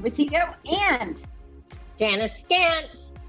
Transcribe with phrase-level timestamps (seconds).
[0.00, 0.54] with Tova Cito
[1.00, 1.24] and
[1.98, 2.86] Janice Scant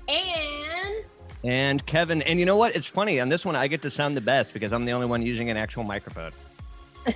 [0.08, 1.06] and
[1.44, 2.76] And Kevin, and you know what?
[2.76, 3.56] It's funny on this one.
[3.56, 6.32] I get to sound the best because I'm the only one using an actual microphone.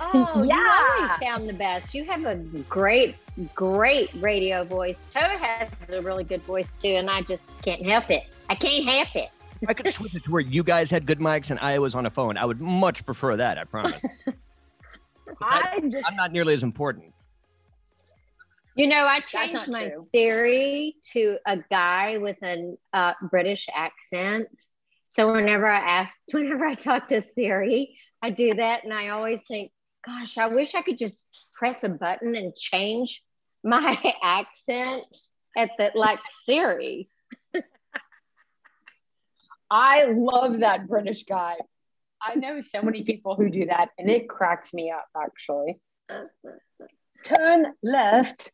[0.00, 0.96] Oh, you Yeah.
[1.00, 1.94] always sound the best.
[1.94, 2.36] You have a
[2.68, 3.16] great,
[3.54, 4.98] great radio voice.
[5.14, 8.24] Tova has a really good voice too, and I just can't help it.
[8.50, 9.30] I can't help it.
[9.66, 12.06] I could switch it to where you guys had good mics and I was on
[12.06, 12.36] a phone.
[12.36, 13.58] I would much prefer that.
[13.58, 14.00] I promise.
[15.42, 17.12] I just I'm not nearly as important.
[18.78, 20.04] You know, I changed my true.
[20.04, 24.46] Siri to a guy with a uh, British accent.
[25.08, 29.42] So whenever I ask, whenever I talk to Siri, I do that, and I always
[29.48, 29.72] think,
[30.06, 33.24] "Gosh, I wish I could just press a button and change
[33.64, 35.02] my accent
[35.56, 37.08] at the like Siri."
[39.68, 41.56] I love that British guy.
[42.22, 45.80] I know so many people who do that, and it cracks me up actually.
[47.24, 48.52] Turn left.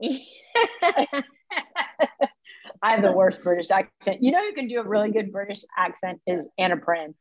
[2.82, 4.22] I have the worst British accent.
[4.22, 7.14] You know who can do a really good British accent is Anna Prim.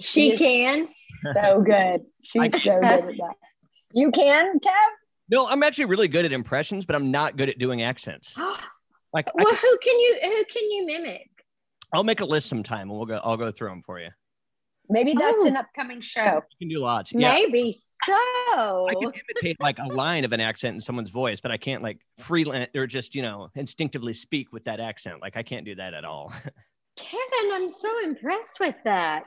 [0.00, 0.84] she is can.
[1.34, 2.02] So good.
[2.22, 3.34] She's so good at that.
[3.92, 4.90] You can, Kev?
[5.30, 8.34] No, I'm actually really good at impressions, but I'm not good at doing accents.
[9.12, 11.30] Like well, can, who can you who can you mimic?
[11.92, 13.20] I'll make a list sometime and we'll go.
[13.22, 14.08] I'll go through them for you.
[14.88, 15.46] Maybe that's Oh.
[15.46, 16.42] an upcoming show.
[16.50, 17.12] You can do lots.
[17.12, 18.86] Yeah, Maybe so.
[18.88, 21.82] I can imitate like a line of an accent in someone's voice, but I can't
[21.82, 25.22] like freelance or just you know instinctively speak with that accent.
[25.22, 26.32] Like I can't do that at all.
[26.96, 29.24] Kevin, I'm so impressed with that.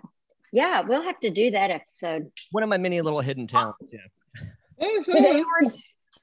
[0.53, 2.31] Yeah, we'll have to do that episode.
[2.51, 3.91] One of my many little hidden talents.
[3.91, 3.99] Yeah.
[5.09, 5.69] Today we're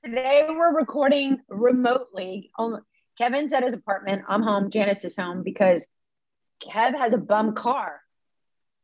[0.05, 2.51] today we're recording remotely.
[2.59, 2.81] Um,
[3.19, 4.23] Kevin's at his apartment.
[4.29, 4.71] I'm home.
[4.71, 5.87] Janice is home because
[6.63, 8.01] Kev has a bum car.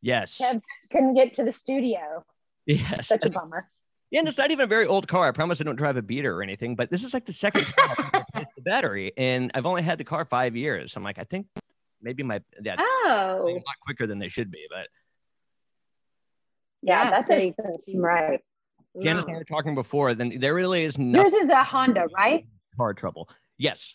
[0.02, 0.38] Yes.
[0.38, 2.24] Kev couldn't get to the studio.
[2.66, 3.08] Yes.
[3.08, 3.68] Such a bummer.
[4.10, 5.28] Yeah, and it's not even a very old car.
[5.28, 7.64] I promise I don't drive a beater or anything, but this is like the second
[7.64, 10.96] time I've replaced the battery, and I've only had the car five years.
[10.96, 11.46] I'm like, I think
[12.02, 14.66] maybe my yeah, Oh, a lot quicker than they should be.
[14.68, 14.88] But
[16.82, 18.40] Yeah, Yeah, that so- doesn't seem right.
[19.00, 19.38] Janice and I no.
[19.38, 20.14] were talking before.
[20.14, 22.44] Then there really is no Yours is a Honda, right?
[22.76, 23.28] car trouble.
[23.58, 23.94] Yes,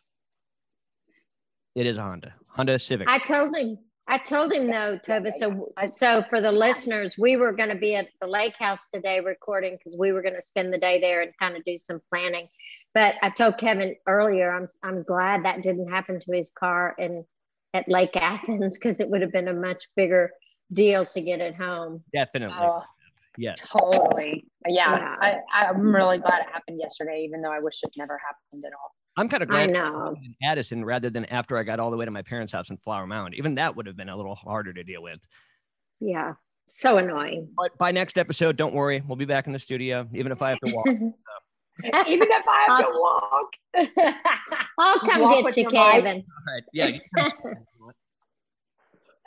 [1.76, 3.10] it is a Honda, Honda Civic.
[3.10, 3.78] I told him.
[4.08, 5.32] I told him though, Tova.
[5.32, 9.20] So, so for the listeners, we were going to be at the lake house today
[9.20, 12.00] recording because we were going to spend the day there and kind of do some
[12.12, 12.48] planning.
[12.94, 17.26] But I told Kevin earlier, I'm I'm glad that didn't happen to his car in
[17.74, 20.32] at Lake Athens because it would have been a much bigger
[20.72, 22.04] deal to get it home.
[22.14, 22.84] Definitely, Oh,
[23.38, 23.68] yes.
[23.70, 24.46] totally.
[24.68, 25.40] Yeah, Yeah.
[25.54, 28.74] I, I'm really glad it happened yesterday, even though I wish it never happened at
[28.74, 28.94] all.
[29.18, 30.16] I'm kind of glad I glad know.
[30.22, 32.78] in Addison rather than after I got all the way to my parents' house in
[32.78, 33.34] Flower Mound.
[33.36, 35.20] Even that would have been a little harder to deal with.
[36.00, 36.34] Yeah,
[36.68, 37.50] so annoying.
[37.56, 40.50] But by next episode, don't worry, we'll be back in the studio, even if I
[40.50, 40.88] have to walk.
[42.08, 43.54] even if I have to walk.
[44.78, 45.72] I'll come Walk get you, your.
[45.72, 46.24] Kevin.
[46.24, 46.98] All right, yeah.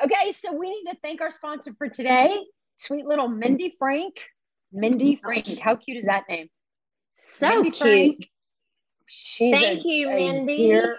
[0.02, 2.38] Okay, so we need to thank our sponsor for today,
[2.76, 4.20] sweet little Mindy Frank.
[4.72, 6.48] Mindy Frank, how cute is that name?
[7.30, 7.78] So Mindy cute.
[7.78, 8.30] Frank.
[9.08, 10.56] She's Thank a- you, a Mindy.
[10.56, 10.98] Dear,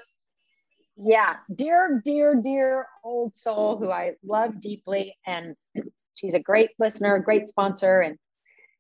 [0.98, 5.56] yeah, dear, dear, dear old soul who I love deeply, and
[6.16, 8.18] she's a great listener, great sponsor, and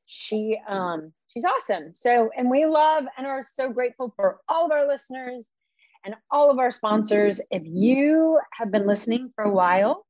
[0.06, 1.94] she um she's awesome.
[1.94, 5.50] So, and we love and are so grateful for all of our listeners
[6.04, 7.40] and all of our sponsors.
[7.52, 10.06] If you have been listening for a while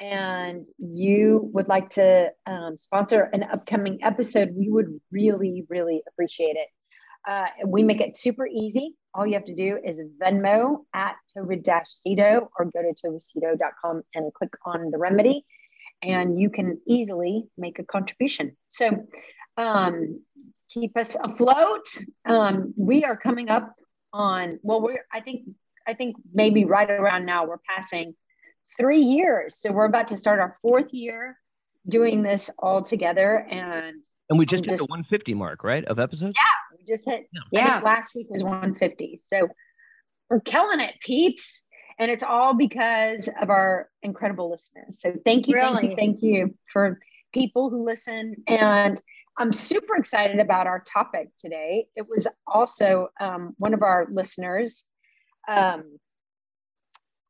[0.00, 6.56] and you would like to um, sponsor an upcoming episode, we would really, really appreciate
[6.56, 6.68] it.
[7.28, 8.94] Uh, we make it super easy.
[9.14, 14.50] All you have to do is Venmo at Tova-Cito or go to tovacito.com and click
[14.64, 15.44] on the remedy,
[16.02, 18.56] and you can easily make a contribution.
[18.68, 19.06] So
[19.58, 20.22] um,
[20.70, 21.86] keep us afloat.
[22.24, 23.74] Um, we are coming up
[24.12, 25.42] on well, we're I think
[25.86, 28.14] I think maybe right around now we're passing
[28.78, 29.60] three years.
[29.60, 31.36] So we're about to start our fourth year
[31.86, 35.84] doing this all together, and And we just hit the 150 mark, right?
[35.84, 36.36] Of episodes?
[36.67, 37.40] we just hit Yeah.
[37.52, 37.80] Yeah.
[37.84, 39.48] last week was 150 so
[40.30, 41.64] we're killing it peeps.
[42.00, 45.00] And it's all because of our incredible listeners.
[45.00, 47.00] So thank you thank you thank you for
[47.32, 48.36] people who listen.
[48.46, 49.00] And
[49.36, 51.86] i'm super excited about our topic today.
[51.96, 54.84] It was also um, one of our listeners
[55.48, 55.98] um,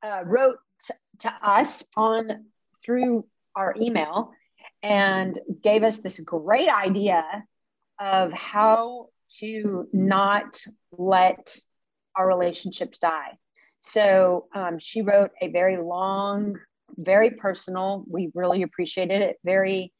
[0.02, 0.56] uh, wrote
[0.86, 2.46] t- to us on
[2.84, 4.32] through our email
[4.82, 7.22] and gave us this great idea
[8.00, 9.08] of how
[9.40, 10.60] to not
[10.92, 11.56] let
[12.16, 13.38] our relationships die.
[13.80, 16.56] So um, she wrote a very long,
[16.96, 19.92] very personal, we really appreciated it, very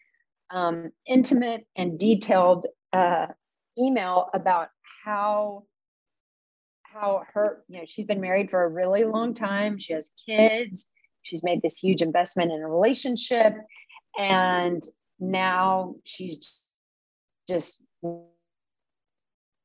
[0.51, 3.27] um, intimate and detailed uh,
[3.79, 4.69] email about
[5.05, 5.65] how
[6.83, 9.79] how her you know she's been married for a really long time.
[9.79, 10.87] She has kids.
[11.23, 13.55] She's made this huge investment in a relationship.
[14.19, 14.83] And
[15.21, 16.57] now she's
[17.49, 17.83] just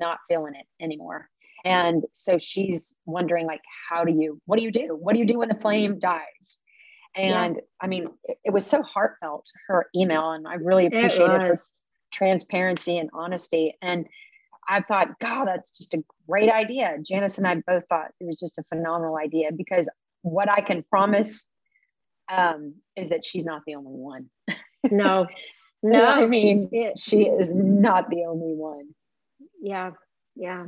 [0.04, 1.30] not feeling it anymore.
[1.64, 4.98] And so she's wondering like how do you what do you do?
[5.00, 6.60] What do you do when the flame dies?
[7.16, 7.62] And yeah.
[7.80, 11.58] i mean it, it, was so heartfelt her email and i really appreciated her
[12.12, 13.78] transparency and honesty.
[13.82, 14.08] And
[14.68, 16.98] i thought god that's just a great idea.
[17.08, 19.88] Janice and i both thought it was just a phenomenal idea because
[20.22, 21.48] what i can promise
[22.32, 24.30] um, is that she's not the only one.
[24.92, 25.28] No.
[25.82, 26.68] No i mean?
[26.74, 28.90] It, she is not the only one
[29.64, 29.92] yeah
[30.36, 30.66] yeah.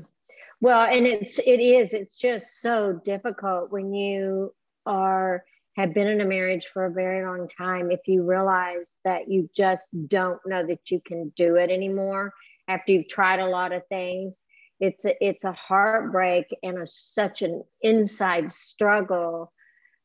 [0.62, 4.54] Well and it's it is it's just so difficult when you
[4.86, 5.44] are
[5.76, 9.50] have been in a marriage for a very long time if you realize that you
[9.54, 12.34] just don't know that you can do it anymore
[12.70, 14.40] after you've tried a lot of things.
[14.80, 19.52] It's a, it's a heartbreak and a, such an inside struggle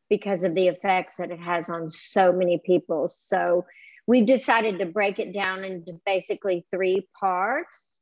[0.08, 3.08] because of the effects that it has on so many people.
[3.08, 3.64] So
[4.08, 7.99] we've decided to break it down into basically three parts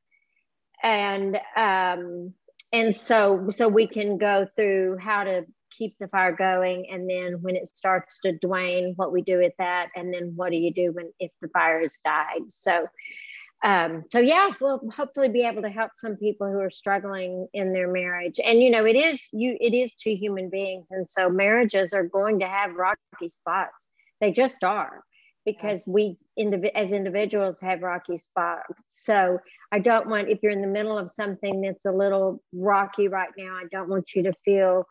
[0.83, 2.33] and um,
[2.73, 7.41] and so so we can go through how to keep the fire going and then
[7.41, 10.73] when it starts to dwane what we do with that and then what do you
[10.73, 12.51] do when if the fire has died.
[12.51, 12.87] So
[13.65, 17.73] um, so yeah we'll hopefully be able to help some people who are struggling in
[17.73, 18.41] their marriage.
[18.45, 20.89] And you know it is you it is two human beings.
[20.91, 23.87] And so marriages are going to have rocky spots.
[24.21, 25.05] They just are
[25.53, 28.75] because we indiv- as individuals have rocky spots.
[28.89, 29.39] So
[29.73, 33.31] I don't want if you're in the middle of something that's a little rocky right
[33.37, 34.87] now, I don't want you to feel,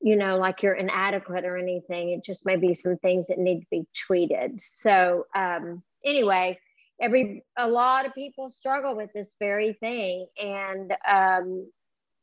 [0.00, 2.10] you know, like you're inadequate or anything.
[2.10, 4.60] It just may be some things that need to be tweeted.
[4.60, 6.58] So um, anyway,
[7.00, 11.70] every a lot of people struggle with this very thing, and um,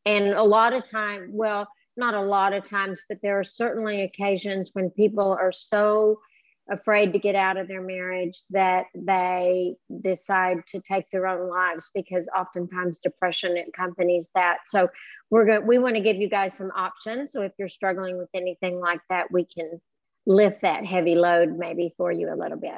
[0.05, 1.65] and a lot of time, well,
[1.95, 6.19] not a lot of times, but there are certainly occasions when people are so
[6.69, 11.91] afraid to get out of their marriage that they decide to take their own lives
[11.93, 14.59] because oftentimes depression accompanies that.
[14.65, 14.89] So
[15.29, 17.31] we're going we want to give you guys some options.
[17.31, 19.81] So if you're struggling with anything like that we can
[20.25, 22.71] lift that heavy load maybe for you a little bit.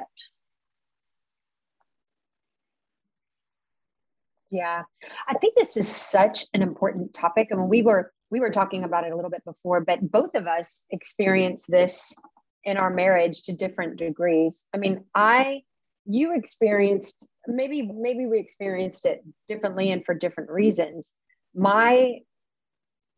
[4.50, 4.82] Yeah.
[5.26, 7.48] I think this is such an important topic.
[7.50, 10.10] I and mean, we were we were talking about it a little bit before but
[10.10, 12.14] both of us experience this
[12.64, 14.66] in our marriage to different degrees.
[14.74, 15.62] I mean, I
[16.04, 21.12] you experienced maybe maybe we experienced it differently and for different reasons.
[21.54, 22.18] My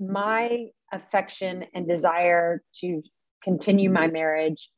[0.01, 3.03] my affection and desire to
[3.43, 4.71] continue my marriage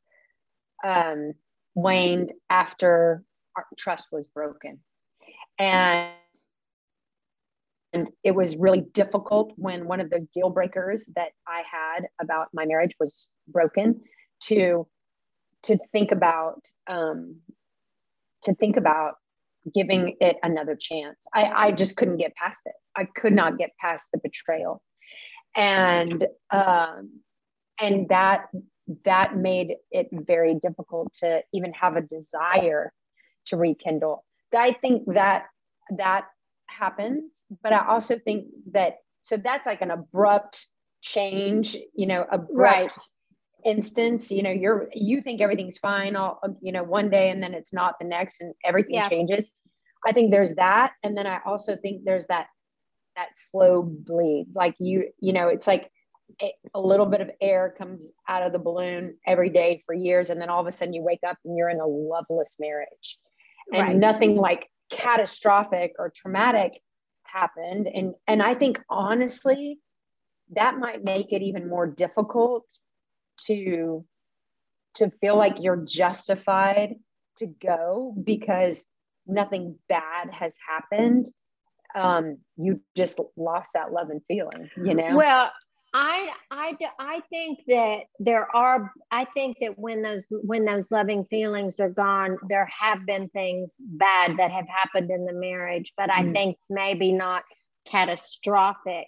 [0.83, 1.33] um,
[1.75, 3.23] waned after
[3.77, 4.79] trust was broken.
[5.57, 6.11] And
[7.93, 12.49] and it was really difficult when one of those deal breakers that I had about
[12.53, 14.01] my marriage was broken
[14.43, 14.87] to
[15.63, 17.37] to think about um,
[18.43, 19.15] to think about
[19.73, 21.25] giving it another chance.
[21.33, 22.75] I, I just couldn't get past it.
[22.95, 24.81] I could not get past the betrayal,
[25.55, 27.21] and um,
[27.79, 28.47] and that
[29.03, 32.93] that made it very difficult to even have a desire
[33.47, 34.23] to rekindle.
[34.55, 35.47] I think that
[35.97, 36.25] that
[36.67, 40.67] happens, but I also think that so that's like an abrupt
[41.01, 42.93] change, you know, abrupt right
[43.65, 47.41] instance you know you're you think everything's fine all um, you know one day and
[47.41, 49.09] then it's not the next and everything yeah.
[49.09, 49.47] changes.
[50.05, 50.93] I think there's that.
[51.03, 52.47] And then i also think there's that
[53.15, 54.47] that slow bleed.
[54.53, 55.89] Like you you know it's like
[56.41, 60.29] a, a little bit of air comes out of the balloon every day for years.
[60.29, 63.17] And then all of a sudden you wake up and you're in a loveless marriage.
[63.71, 63.95] And right.
[63.95, 66.73] nothing like catastrophic or traumatic
[67.23, 67.87] happened.
[67.87, 69.79] And and i think honestly
[70.55, 72.65] that might make it even more difficult
[73.45, 74.05] to
[74.95, 76.95] to feel like you're justified
[77.37, 78.85] to go because
[79.27, 81.29] nothing bad has happened
[81.95, 85.51] um you just lost that love and feeling you know well
[85.93, 91.25] I, I, I think that there are i think that when those when those loving
[91.25, 96.11] feelings are gone there have been things bad that have happened in the marriage but
[96.11, 96.33] i mm.
[96.33, 97.43] think maybe not
[97.85, 99.07] catastrophic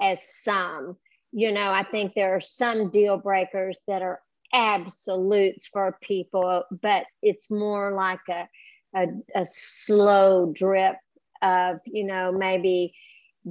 [0.00, 0.96] as some
[1.36, 4.22] you know, I think there are some deal breakers that are
[4.54, 8.48] absolutes for people, but it's more like a,
[8.96, 10.96] a, a slow drip
[11.42, 12.94] of, you know, maybe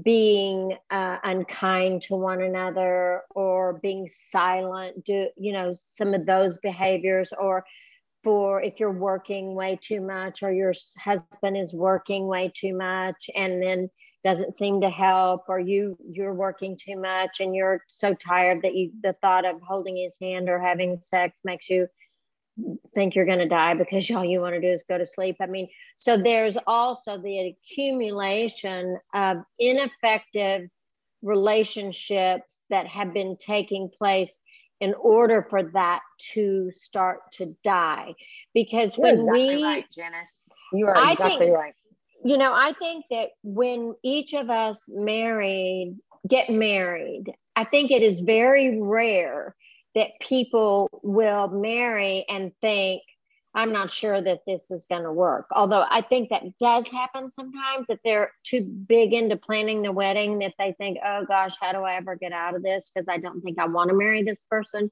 [0.04, 6.58] being uh, unkind to one another or being silent do you know some of those
[6.58, 7.64] behaviors or
[8.22, 13.30] for if you're working way too much or your husband is working way too much
[13.36, 13.90] and then
[14.26, 18.74] doesn't seem to help or you you're working too much and you're so tired that
[18.76, 21.88] you the thought of holding his hand or having sex makes you
[22.96, 25.36] think you're going to die because all you want to do is go to sleep.
[25.40, 30.70] I mean so there's also the accumulation of ineffective
[31.22, 34.40] relationships that have been taking place
[34.82, 36.02] in order for that
[36.34, 38.14] to start to die.
[38.54, 41.76] Because You're when exactly we right, Janice, you are I exactly think- right.
[42.26, 45.96] You know, I think that when each of us married
[46.28, 49.56] get married, I think it is very rare
[49.94, 53.04] that people will marry and think,
[53.54, 55.46] I'm not sure that this is going to work.
[55.52, 60.40] Although I think that does happen sometimes that they're too big into planning the wedding
[60.40, 62.90] that they think, oh gosh, how do I ever get out of this?
[62.90, 64.90] Because I don't think I want to marry this person.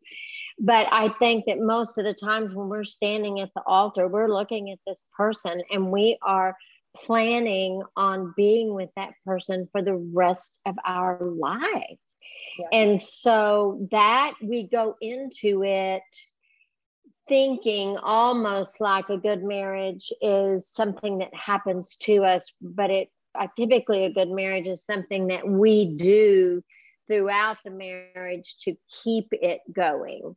[0.59, 4.31] But I think that most of the times when we're standing at the altar, we're
[4.31, 6.55] looking at this person and we are
[6.95, 11.97] planning on being with that person for the rest of our life.
[12.59, 12.67] Yeah.
[12.71, 16.03] And so that we go into it
[17.27, 23.47] thinking almost like a good marriage is something that happens to us, but it uh,
[23.57, 26.63] typically a good marriage is something that we do
[27.07, 30.35] throughout the marriage to keep it going.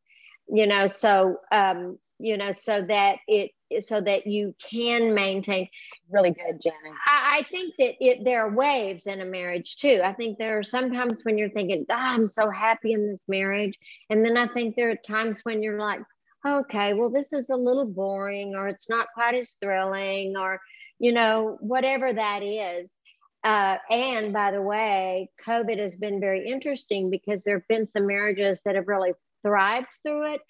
[0.49, 5.69] You know, so um, you know, so that it so that you can maintain
[6.11, 6.99] Really good, Janice.
[7.07, 10.01] I, I think that it there are waves in a marriage too.
[10.05, 13.79] I think there are sometimes when you're thinking, "God, I'm so happy in this marriage.
[14.11, 16.01] And then I think there are times when you're like,
[16.47, 20.61] okay, well, this is a little boring, or it's not quite as thrilling, or
[20.99, 22.97] you know, whatever that is.
[23.45, 28.07] Uh, and by the way, COVID has been very interesting because there have been some
[28.07, 30.41] marriages that have really thrived through it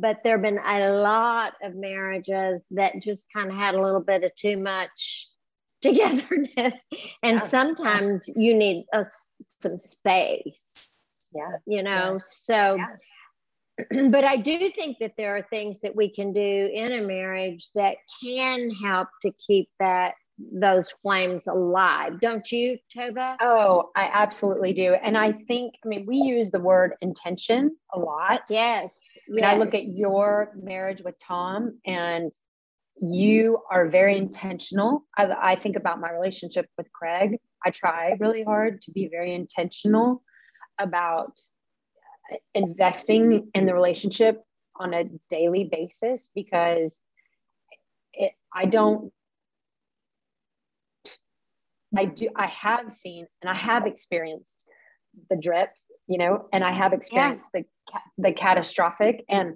[0.00, 4.00] but there have been a lot of marriages that just kind of had a little
[4.00, 5.28] bit of too much
[5.82, 6.86] togetherness
[7.22, 7.38] and Yeah.
[7.38, 9.06] sometimes you need uh, a,
[9.60, 10.96] some space
[11.34, 11.58] Yeah.
[11.66, 12.78] you know so
[13.90, 17.68] but i do think that there are things that we can do in a marriage
[17.74, 24.72] that can help to keep that those flames alive don't you tova Oh, I absolutely
[24.72, 24.94] do.
[24.94, 28.40] And I think, I mean, we use the word intention a lot.
[28.50, 32.30] yes I mean, I look at your marriage with Tom, and
[33.00, 35.04] you are very intentional.
[35.16, 37.38] I, I think about my relationship with Craig.
[37.64, 40.22] I try really hard to be very intentional
[40.78, 41.40] about
[42.54, 44.42] investing in the relationship
[44.76, 47.00] on a daily basis because
[48.12, 49.12] it, I don't.
[51.96, 52.28] I do.
[52.36, 54.64] I have seen and I have experienced
[55.30, 55.70] the drip,
[56.06, 57.64] you know, and I have experienced the
[58.18, 59.54] the catastrophic, and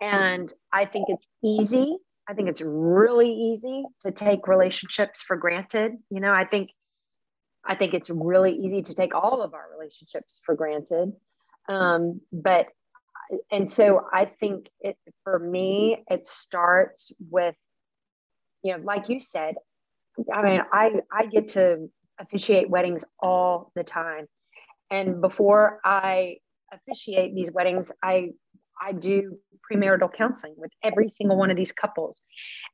[0.00, 1.96] and I think it's easy.
[2.28, 5.92] I think it's really easy to take relationships for granted.
[6.10, 6.70] You know, I think
[7.64, 11.12] I think it's really easy to take all of our relationships for granted.
[11.68, 12.68] Um, but
[13.50, 17.54] and so I think it for me, it starts with,
[18.62, 19.54] you know, like you said,
[20.32, 21.88] I mean, I I get to
[22.18, 24.26] officiate weddings all the time,
[24.90, 26.36] and before I
[26.72, 28.30] officiate these weddings, I
[28.80, 29.38] I do
[29.70, 32.22] premarital counseling with every single one of these couples,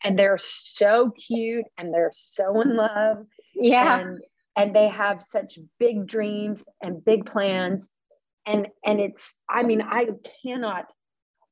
[0.02, 3.18] and they're so cute and they're so in love,
[3.54, 4.00] yeah.
[4.00, 4.20] And
[4.56, 7.92] and they have such big dreams and big plans,
[8.46, 10.08] and and it's I mean I
[10.42, 10.86] cannot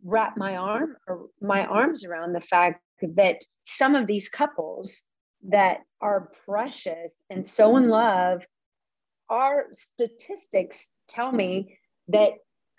[0.05, 5.03] wrap my arm or my arms around the fact that some of these couples
[5.49, 8.43] that are precious and so in love
[9.29, 11.79] our statistics tell me
[12.09, 12.31] that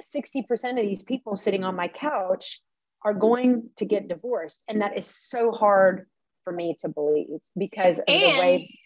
[0.01, 2.61] 60% of these people sitting on my couch
[3.03, 4.61] are going to get divorced.
[4.67, 6.07] And that is so hard
[6.43, 8.79] for me to believe because of the way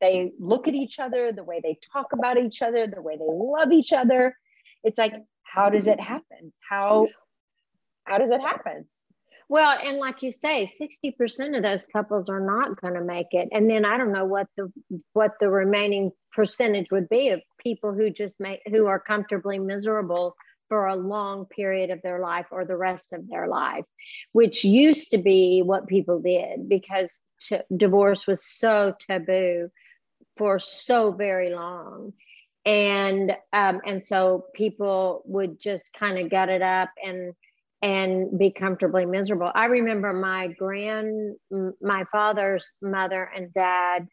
[0.00, 3.24] they look at each other the way they talk about each other the way they
[3.24, 4.36] love each other.
[4.82, 6.52] It's like how does it happen?
[6.68, 7.06] How
[8.04, 8.86] how does it happen
[9.48, 13.48] Well, and like you say, 60% of those couples are not going to make it.
[13.52, 14.72] And then I don't know what the
[15.12, 20.34] what the remaining percentage would be of people who just make who are comfortably miserable
[20.68, 23.84] for a long period of their life or the rest of their life,
[24.32, 29.68] which used to be what people did because t- divorce was so taboo
[30.36, 32.12] for so very long.
[32.64, 37.34] and um, and so people would just kind of gut it up and
[37.84, 39.52] and be comfortably miserable.
[39.54, 41.36] I remember my grand,
[41.82, 44.08] my father's mother and dad,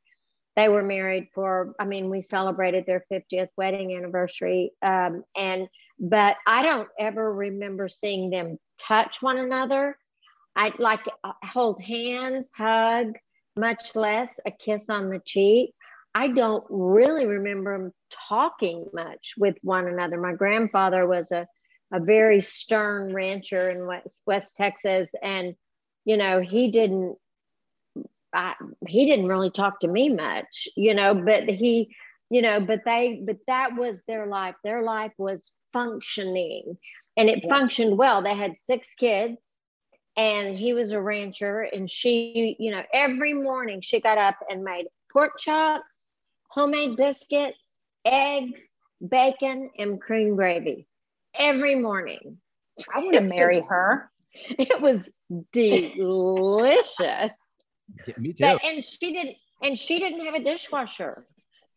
[0.58, 4.74] they were married for, I mean, we celebrated their 50th wedding anniversary.
[4.82, 9.98] Um, and, but I don't ever remember seeing them touch one another.
[10.54, 13.18] I like uh, hold hands, hug,
[13.56, 15.74] much less a kiss on the cheek.
[16.13, 17.94] I don't really remember them
[18.28, 20.20] talking much with one another.
[20.20, 21.48] My grandfather was a
[21.92, 25.12] a very stern rancher in West, West Texas.
[25.22, 25.56] And,
[26.06, 27.18] you know, he didn't,
[28.34, 28.54] I,
[28.88, 31.96] he didn't really talk to me much, you know, but he,
[32.30, 34.56] you know, but they, but that was their life.
[34.64, 36.78] Their life was functioning
[37.18, 37.50] and it yeah.
[37.50, 38.22] functioned well.
[38.22, 39.52] They had six kids
[40.16, 44.64] and he was a rancher and she, you know, every morning she got up and
[44.64, 46.08] made pork chops,
[46.48, 47.74] homemade biscuits,
[48.06, 48.62] eggs,
[49.06, 50.88] bacon, and cream gravy
[51.38, 52.38] every morning.
[52.94, 54.10] I want to marry her.
[54.34, 55.10] It was
[55.52, 56.98] delicious.
[58.08, 58.38] Yeah, me too.
[58.40, 61.28] But, and she didn't and she didn't have a dishwasher.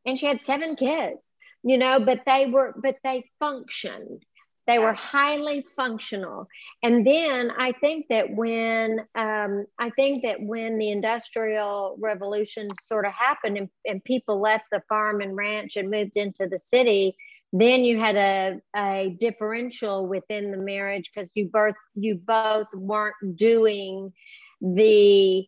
[0.06, 1.20] And she had seven kids,
[1.62, 4.24] you know, but they were but they functioned.
[4.66, 6.48] They were highly functional.
[6.82, 13.04] And then I think that when um, I think that when the industrial revolution sort
[13.04, 17.14] of happened and, and people left the farm and ranch and moved into the city,
[17.56, 23.14] then you had a, a differential within the marriage because you both you both weren't
[23.36, 24.12] doing
[24.60, 25.46] the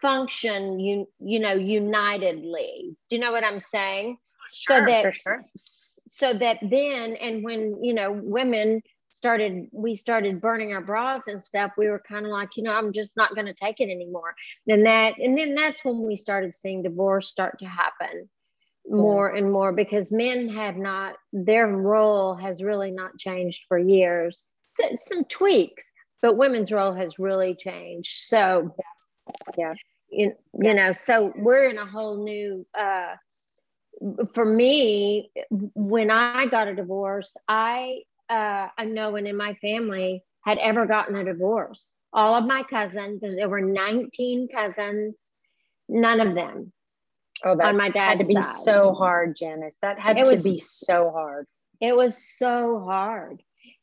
[0.00, 2.96] function you you know unitedly.
[3.10, 4.18] Do you know what i'm saying?
[4.54, 5.44] Sure, so that sure.
[6.12, 11.42] so that then and when you know women started we started burning our bras and
[11.42, 13.90] stuff we were kind of like you know i'm just not going to take it
[13.90, 14.32] anymore.
[14.68, 18.28] And that and then that's when we started seeing divorce start to happen
[18.90, 24.42] more and more because men have not their role has really not changed for years.
[24.74, 25.90] So, some tweaks
[26.22, 28.24] but women's role has really changed.
[28.24, 28.74] So
[29.56, 29.74] yeah.
[30.10, 33.14] you, you know so we're in a whole new uh
[34.32, 37.98] for me when i got a divorce i
[38.30, 41.90] uh no one in my family had ever gotten a divorce.
[42.12, 45.14] All of my cousins there were 19 cousins
[45.90, 46.72] none of them
[47.44, 48.64] Oh, that on my dad's had to be side.
[48.64, 49.76] so hard, Janice.
[49.82, 51.46] That had it to was, be so hard.
[51.80, 53.42] It was so hard.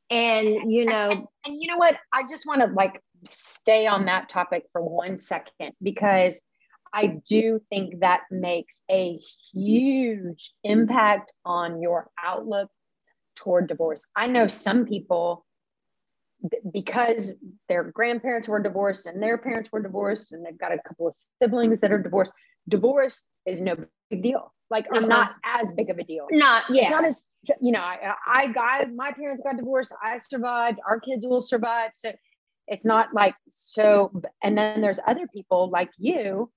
[0.10, 1.96] And you know, and, and you know what?
[2.14, 6.40] I just want to like stay on that topic for one second because
[6.94, 9.20] I do think that makes a
[9.52, 12.70] huge impact on your outlook
[13.36, 14.06] toward divorce.
[14.16, 15.46] I know some people
[16.72, 17.36] because
[17.68, 21.16] their grandparents were divorced and their parents were divorced and they've got a couple of
[21.42, 22.32] siblings that are divorced
[22.68, 23.76] divorce is no
[24.10, 24.54] big deal.
[24.70, 25.08] Like or uh-huh.
[25.08, 26.28] not as big of a deal.
[26.32, 26.84] Not yeah.
[26.84, 27.24] it's not as
[27.62, 31.92] you know I, I got my parents got divorced i survived our kids will survive.
[31.94, 32.12] So
[32.68, 34.12] it's not like so
[34.44, 36.52] and then there's other people like you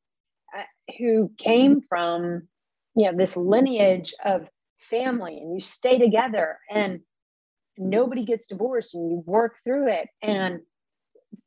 [0.57, 0.63] uh,
[0.99, 2.49] who came from
[2.97, 4.49] you know this lineage of
[4.81, 7.01] family and you stay together and
[7.79, 10.09] nobody gets divorced and you work through it.
[10.23, 10.61] And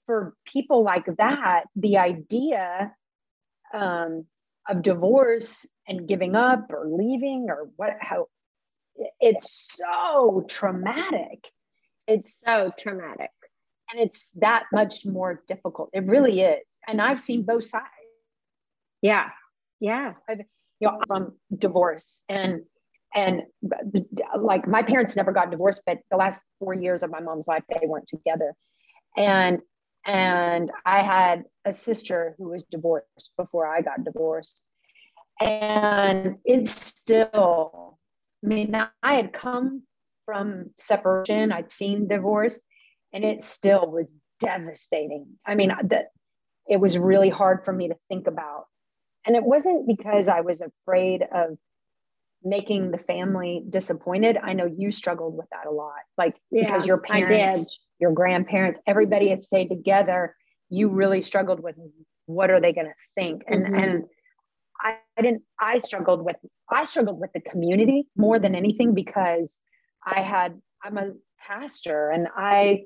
[0.06, 2.94] for people like that the idea
[3.74, 4.26] um,
[4.70, 8.28] of divorce and giving up or leaving or what how
[9.20, 11.48] it's so traumatic.
[12.08, 13.32] It's so traumatic.
[13.92, 15.90] And it's that much more difficult.
[15.94, 16.78] It really is.
[16.88, 17.86] And i've seen both sides.
[19.02, 19.30] Yeah.
[19.80, 20.14] Yeah.
[20.30, 20.42] I've,
[20.82, 22.64] you know from divorce and
[23.14, 23.44] and
[24.38, 27.64] like my parents never got divorced but the last four years of my mom's life
[27.70, 28.54] they weren't together.
[29.16, 29.60] And
[30.08, 30.18] Mm-hmm.
[30.18, 34.64] and I had a sister who was divorced before I got divorced.
[35.40, 38.00] And it's still,
[38.44, 39.84] I mean, I had come
[40.26, 42.62] from separation, I'd seen divorce,
[43.14, 45.28] and it still was devastating.
[45.46, 46.10] I mean, that
[46.68, 48.66] it was really hard for me to think about.
[49.26, 51.58] And it wasn't because I was afraid of
[52.44, 54.38] making the family disappointed.
[54.38, 58.80] I know you struggled with that a lot, like yeah, because your parents your grandparents,
[58.88, 60.36] everybody had stayed together,
[60.70, 61.76] you really struggled with
[62.26, 63.44] what are they going to think?
[63.48, 63.76] And mm-hmm.
[63.76, 64.04] and
[64.82, 66.38] I, I didn't I struggled with
[66.70, 69.60] I struggled with the community more than anything because
[70.06, 71.12] I had I'm a
[71.48, 72.86] pastor and I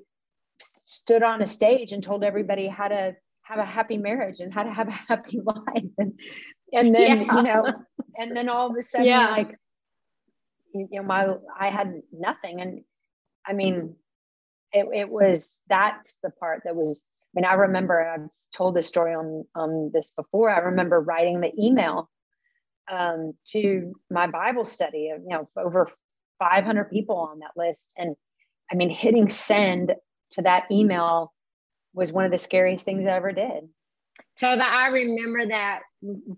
[0.59, 4.63] stood on a stage and told everybody how to have a happy marriage and how
[4.63, 6.19] to have a happy life and
[6.73, 7.35] and then yeah.
[7.35, 7.73] you know
[8.17, 9.29] and then all of a sudden yeah.
[9.29, 9.55] like
[10.73, 12.81] you know my I had nothing and
[13.45, 13.95] I mean
[14.75, 17.03] it, it was that's the part that was
[17.35, 20.49] I mean, I remember I've told this story on on this before.
[20.49, 22.09] I remember writing the email
[22.89, 25.89] um, to my Bible study of, you know, over
[26.39, 27.93] 500 people on that list.
[27.97, 28.15] And
[28.71, 29.95] I mean, hitting send
[30.31, 31.33] to that email
[31.93, 33.69] was one of the scariest things I ever did.
[34.41, 35.81] Tova, I remember that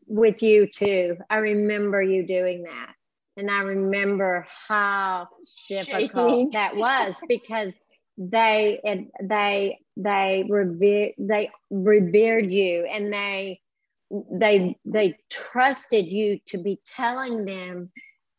[0.08, 1.18] with you too.
[1.30, 2.94] I remember you doing that.
[3.38, 5.28] And I remember how
[5.68, 6.50] difficult Shaking.
[6.54, 7.74] that was because
[8.18, 13.60] they and they they revered they revered you and they
[14.32, 17.92] they they trusted you to be telling them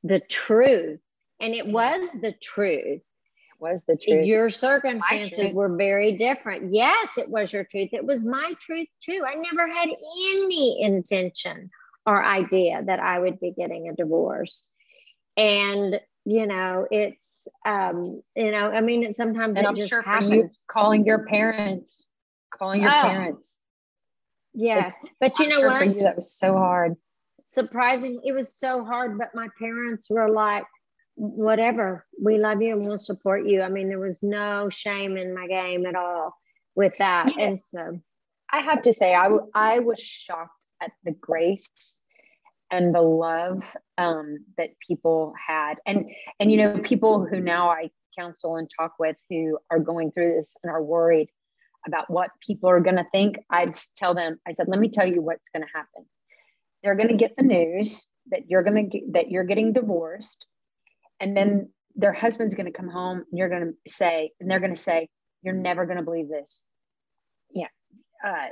[0.03, 1.01] the truth.
[1.41, 1.73] And it mm-hmm.
[1.73, 3.01] was the truth.
[3.01, 4.27] It was the truth.
[4.27, 4.55] your truth.
[4.55, 6.75] circumstances were very different.
[6.75, 7.91] Yes it was your truth.
[7.93, 9.23] It was my truth too.
[9.27, 11.71] I never had any intention
[12.07, 14.67] or idea that i would be getting a divorce.
[15.37, 19.89] And you know it's um you know i mean it sometimes and it I'm just
[19.89, 22.11] sure for happens you calling your parents,
[22.51, 23.59] calling your Oh, parents.
[24.53, 26.97] yes it's- but you I'm know sure what For you, that was so hard.
[27.47, 30.65] surprising it was so hard but my parents were like
[31.15, 35.35] whatever we love you and we'll support you i mean there was no shame in
[35.35, 36.37] my game at all
[36.75, 37.47] with that Yeah.
[37.47, 38.01] and so
[38.51, 41.99] I have to say, I, w- I was shocked at the grace
[42.71, 43.63] and the love
[43.99, 48.95] um, that people had, and and you know, people who now I counsel and talk
[48.99, 51.29] with who are going through this and are worried
[51.87, 53.39] about what people are going to think.
[53.51, 56.05] I tell them, I said, let me tell you what's going to happen.
[56.83, 60.47] They're going to get the news that you're going to that you're getting divorced,
[61.21, 64.61] and then their husband's going to come home, and you're going to say, and they're
[64.61, 65.09] going to say,
[65.43, 66.65] you're never going to believe this.
[67.51, 67.67] Yeah.
[68.25, 68.49] Uh,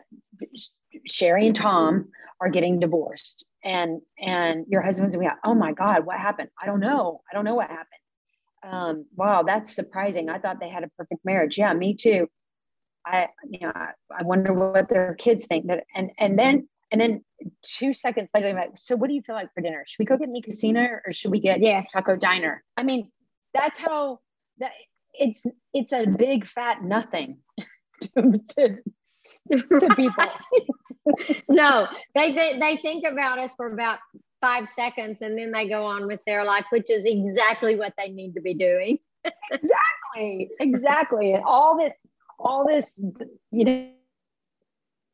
[1.06, 2.08] Sherry and Tom
[2.40, 6.50] are getting divorced, and and your husband's gonna be oh my God, what happened?
[6.60, 7.22] I don't know.
[7.30, 7.86] I don't know what happened.
[8.62, 10.28] Um, wow, that's surprising.
[10.28, 11.58] I thought they had a perfect marriage.
[11.58, 12.28] Yeah, me too.
[13.04, 15.66] I you know I, I wonder what their kids think.
[15.66, 17.24] That and and then and then
[17.64, 19.84] two seconds later, like, so what do you feel like for dinner?
[19.86, 21.82] Should we go get Mi Cocina or should we get Yeah.
[21.92, 22.62] Taco Diner?
[22.76, 23.10] I mean,
[23.54, 24.20] that's how
[24.58, 24.72] that
[25.12, 27.38] it's it's a big fat nothing
[28.16, 28.78] to, to,
[29.80, 30.24] to people.
[31.48, 33.98] no, they, they they think about us for about
[34.40, 38.08] five seconds and then they go on with their life, which is exactly what they
[38.08, 38.98] need to be doing.
[39.50, 41.92] exactly exactly and all this
[42.38, 42.96] all this
[43.50, 43.94] you know you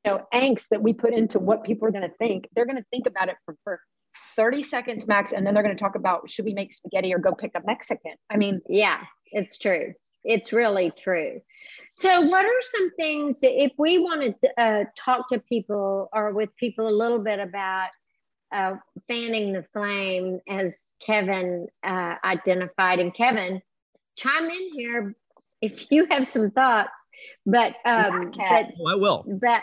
[0.04, 2.84] know angst that we put into what people are going to think they're going to
[2.90, 3.80] think about it for, for
[4.36, 7.18] 30 seconds max and then they're going to talk about should we make spaghetti or
[7.18, 9.00] go pick up mexican i mean Yeah,
[9.32, 9.94] it's true.
[10.24, 11.40] It's really true.
[11.98, 16.32] So, what are some things that if we wanted to uh, talk to people or
[16.32, 17.88] with people a little bit about
[18.52, 18.74] uh,
[19.08, 22.98] fanning the flame, as Kevin uh, identified?
[22.98, 23.60] And Kevin,
[24.16, 25.14] chime in here
[25.60, 26.90] if you have some thoughts.
[27.46, 29.24] But, um, but, Oh, I will.
[29.26, 29.62] but,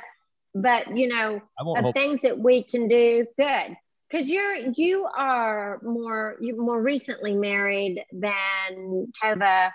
[0.55, 1.95] but you know, of hold.
[1.95, 3.75] things that we can do good
[4.09, 9.71] because you're you are more you're more recently married than tova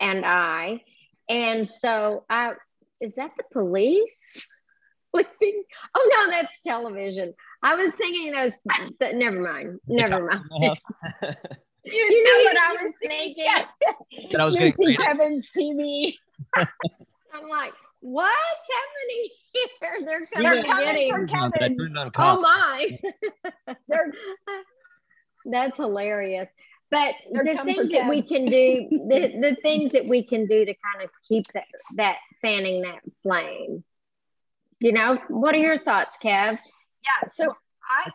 [0.00, 0.80] and i
[1.30, 2.52] and so i
[3.00, 4.44] is that the police?
[5.12, 5.64] Flipping-
[5.96, 7.34] oh no that's television.
[7.62, 8.52] I was thinking those
[9.00, 10.44] but never mind never mind.
[11.82, 13.44] You know what i was thinking?
[13.44, 13.64] Yeah.
[14.32, 14.96] That I was you see ready.
[14.98, 16.14] kevin's tv
[16.56, 21.62] i'm like what's happening here they're coming, They're coming coming to get for him Kevin.
[21.62, 22.98] I turned on oh my.
[23.88, 24.12] They're
[25.46, 26.50] That's hilarious.
[26.90, 30.74] But the things that we can do, the, the things that we can do to
[30.74, 33.84] kind of keep that, that fanning that flame.
[34.80, 36.58] You know, what are your thoughts, Kev?
[37.02, 37.54] yeah so
[37.88, 38.10] i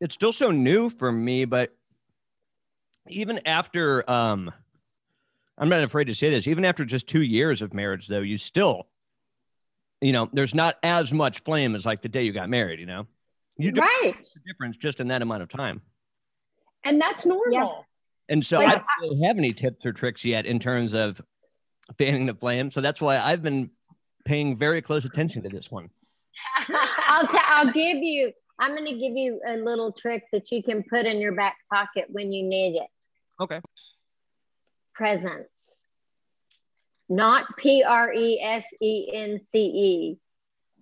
[0.00, 1.72] it's still so new for me, but
[3.08, 4.50] even after um
[5.58, 8.36] I'm not afraid to say this, even after just two years of marriage, though, you
[8.36, 8.88] still,
[10.00, 12.86] you know, there's not as much flame as like the day you got married, you
[12.86, 13.06] know.
[13.58, 14.16] You do right.
[14.34, 15.82] the difference just in that amount of time.
[16.84, 17.68] And that's normal Yeah.
[18.28, 21.20] And so Like, I don't really have any tips or tricks yet in terms of
[21.98, 22.70] fanning the flame.
[22.70, 23.70] So that's why I've been
[24.24, 25.90] paying very close attention to this one.
[27.08, 28.32] I'll t- I'll give you.
[28.58, 31.56] I'm going to give you a little trick that you can put in your back
[31.72, 32.88] pocket when you need it.
[33.40, 33.60] Okay.
[34.94, 35.82] Presents,
[37.08, 40.18] not P R E S E N C E.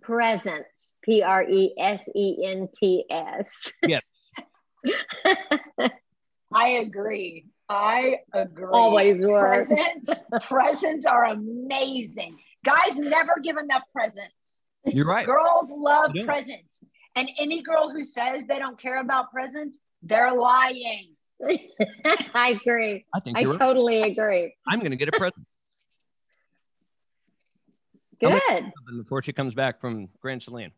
[0.02, 3.72] Presents, P R E S E N T S.
[3.82, 4.02] Yes.
[6.52, 7.46] I agree.
[7.68, 8.66] I agree.
[8.72, 9.68] Always work.
[9.68, 12.36] Presents, presents are amazing.
[12.64, 14.62] Guys never give enough presents.
[14.84, 15.24] You're right.
[15.26, 16.26] Girls love They don't.
[16.26, 16.84] presents.
[17.16, 21.14] And any girl who says they don't care about presents, they're lying.
[22.34, 23.06] I agree.
[23.14, 23.58] I think I you're right.
[23.58, 24.54] totally agree.
[24.68, 25.46] I'm going to get a present
[28.20, 28.72] Good.
[28.98, 30.72] before she comes back from Grand Saline.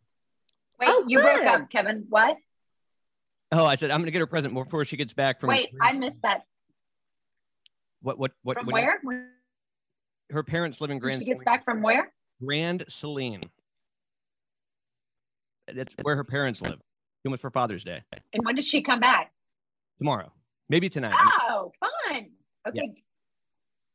[0.79, 2.07] Wait, Oh, you broke oh, up, Kevin.
[2.09, 2.37] What?
[3.53, 5.51] Oh, I said I'm gonna get her a present before she gets back from.
[5.51, 6.47] Wait, I missed that.
[8.01, 8.19] What?
[8.19, 8.33] What?
[8.43, 8.57] What?
[8.57, 8.99] From what- where?
[9.03, 9.29] When
[10.31, 11.19] Her parents live in Grand.
[11.19, 11.45] she gets Saline.
[11.45, 12.13] back from where?
[12.43, 13.45] Grand Saline.
[15.73, 16.81] That's where her parents live.
[17.25, 19.31] It was for Father's Day And when does she come back?
[19.99, 20.33] tomorrow,
[20.69, 21.15] maybe tonight.
[21.49, 22.31] Oh, fun.
[22.67, 22.95] Okay.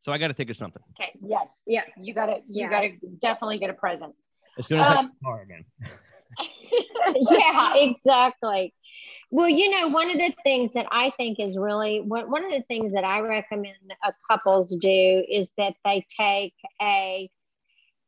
[0.02, 1.12] So I got to think of something Okay.
[1.22, 1.63] Yes.
[1.65, 1.82] Yeah.
[2.00, 2.36] You gotta.
[2.46, 2.70] You Yeah.
[2.70, 2.89] gotta
[3.20, 4.13] definitely get a present.
[4.58, 5.65] as soon as I Um, car again.
[7.32, 8.74] yeah, exactly.
[9.30, 12.63] Well, you know, one of the things that I think is really one, of the
[12.70, 13.76] things that I recommend
[14.30, 17.30] couples do is that they take a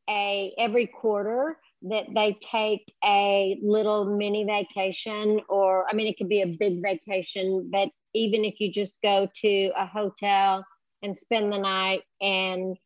[0.10, 6.30] a every quarter that they take a little mini vacation or I mean it could
[6.30, 10.66] be a big vacation, but even if you just go to a hotel
[11.04, 12.78] and spend the night and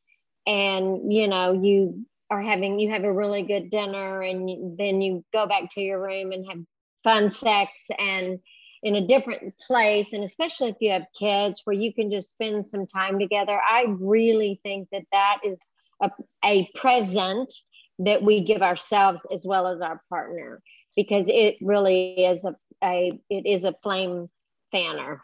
[0.47, 5.23] and you know you are having you have a really good dinner and then you
[5.31, 6.59] go back to your room and have
[7.03, 8.39] fun sex and
[8.83, 12.65] in a different place and especially if you have kids where you can just spend
[12.65, 15.59] some time together i really think that that is
[16.01, 16.11] a,
[16.43, 17.51] a present
[17.99, 20.61] that we give ourselves as well as our partner
[20.95, 24.29] because it really is a, a it is a flame
[24.71, 25.21] fanner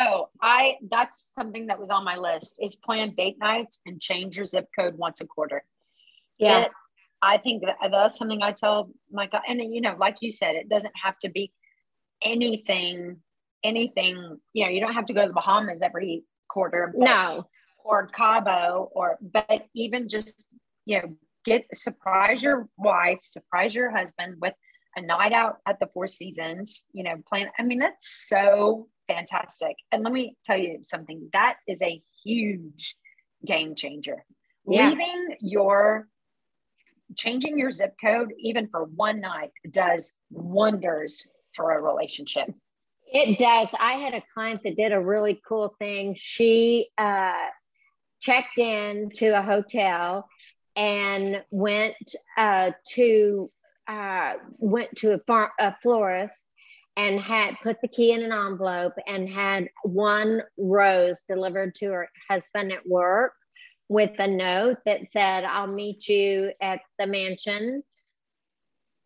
[0.00, 4.36] Oh, I that's something that was on my list is plan date nights and change
[4.36, 5.64] your zip code once a quarter.
[6.38, 6.72] yeah It-
[7.24, 10.54] I think that that's something I tell my guy, and you know, like you said,
[10.56, 11.52] it doesn't have to be
[12.22, 13.16] anything,
[13.62, 14.38] anything.
[14.52, 16.92] You know, you don't have to go to the Bahamas every quarter.
[16.96, 17.46] but- no
[17.84, 20.46] or Cabo, or but even just
[20.86, 24.54] you know, get surprise your wife, surprise your husband with
[24.96, 26.86] a night out at the Four Seasons.
[26.92, 27.50] You know, plan.
[27.58, 29.76] I mean, that's so fantastic.
[29.92, 31.28] And let me tell you something.
[31.32, 32.96] That is a huge
[33.44, 34.24] game changer.
[34.66, 34.88] Yeah.
[34.90, 36.08] Leaving your
[37.16, 42.48] changing your zip code even for one night does wonders for a relationship.
[43.06, 43.68] It does.
[43.78, 46.16] I had a client that did a really cool thing.
[46.18, 47.32] She uh,
[48.20, 50.28] checked in to a hotel
[50.74, 51.94] and went
[52.36, 53.50] uh, to
[53.86, 56.50] uh, went to a, far- a florist
[56.96, 62.08] and had put the key in an envelope and had one rose delivered to her
[62.28, 63.34] husband at work
[63.94, 67.84] with a note that said, "I'll meet you at the mansion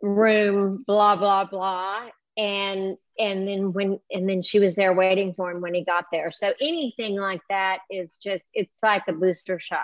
[0.02, 5.50] room." Blah blah blah and and then when and then she was there waiting for
[5.50, 9.58] him when he got there so anything like that is just it's like a booster
[9.58, 9.80] shot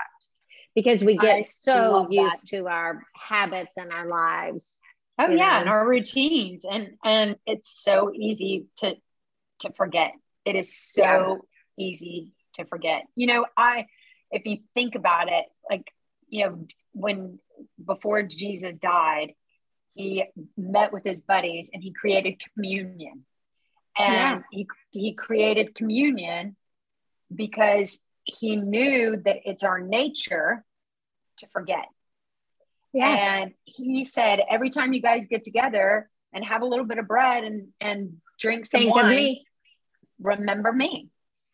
[0.75, 2.35] because we get I so love that.
[2.35, 4.81] used to our habits and our lives
[5.19, 5.61] Oh yeah, know?
[5.61, 8.95] and our routines, and and it's so easy to
[9.61, 10.13] to forget.
[10.45, 11.47] It is so
[11.79, 13.05] easy to forget.
[13.15, 13.87] You know, I
[14.35, 15.93] if you think about it, like
[16.29, 17.41] you know, when
[17.85, 19.35] before Jesus died,
[19.95, 20.25] he
[20.57, 23.27] met with his buddies and he created communion,
[23.99, 24.43] and Yeah.
[24.51, 26.57] he he created communion
[27.35, 30.65] because he knew that it's our nature
[31.39, 31.87] to forget.
[33.01, 37.09] And he said, every time you guys get together and have a little bit of
[37.09, 39.47] bread and, and drink some think wine, me
[40.21, 41.11] remember me.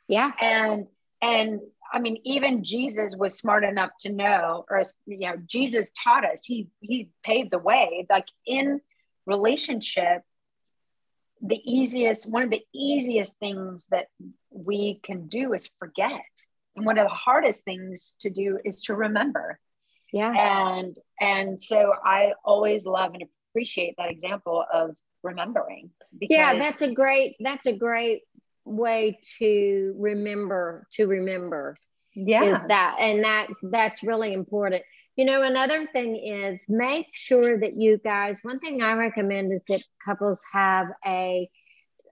[0.08, 0.86] yeah And
[1.22, 1.60] and
[1.92, 6.44] I mean, even Jesus was smart enough to know, or you know, Jesus taught us.
[6.44, 8.07] He he paved the way.
[8.09, 8.81] Like in
[9.26, 10.22] relationship,
[11.42, 14.07] the easiest, one of the easiest things that
[14.50, 16.22] we can do is forget.
[16.76, 19.59] And one of the hardest things to do is to remember
[20.12, 20.33] yeah
[20.72, 26.90] and and so i always love and appreciate that example of remembering yeah that's a
[26.90, 28.22] great that's a great
[28.70, 31.76] way to remember to remember
[32.14, 32.62] yeah.
[32.62, 34.83] is that and that's that's really important.
[35.16, 39.62] You know another thing is make sure that you guys one thing i recommend is
[39.64, 41.50] that couples have a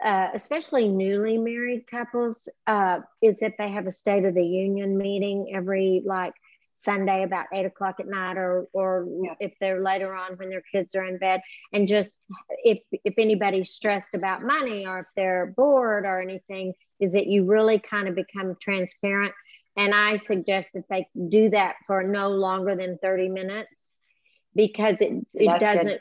[0.05, 4.97] uh, especially newly married couples uh, is that they have a state of the union
[4.97, 6.35] meeting every like
[6.79, 9.35] sunday about eight o'clock at night or or Yeah.
[9.41, 11.41] if they're later on when their kids are in bed
[11.73, 12.19] and just
[12.64, 17.45] if if anybody's stressed about money or if they're bored or anything is that you
[17.45, 19.33] really kind of become transparent
[19.77, 23.93] and I suggest that they do that for no longer than 30 minutes
[24.55, 26.01] because it, it That's doesn't.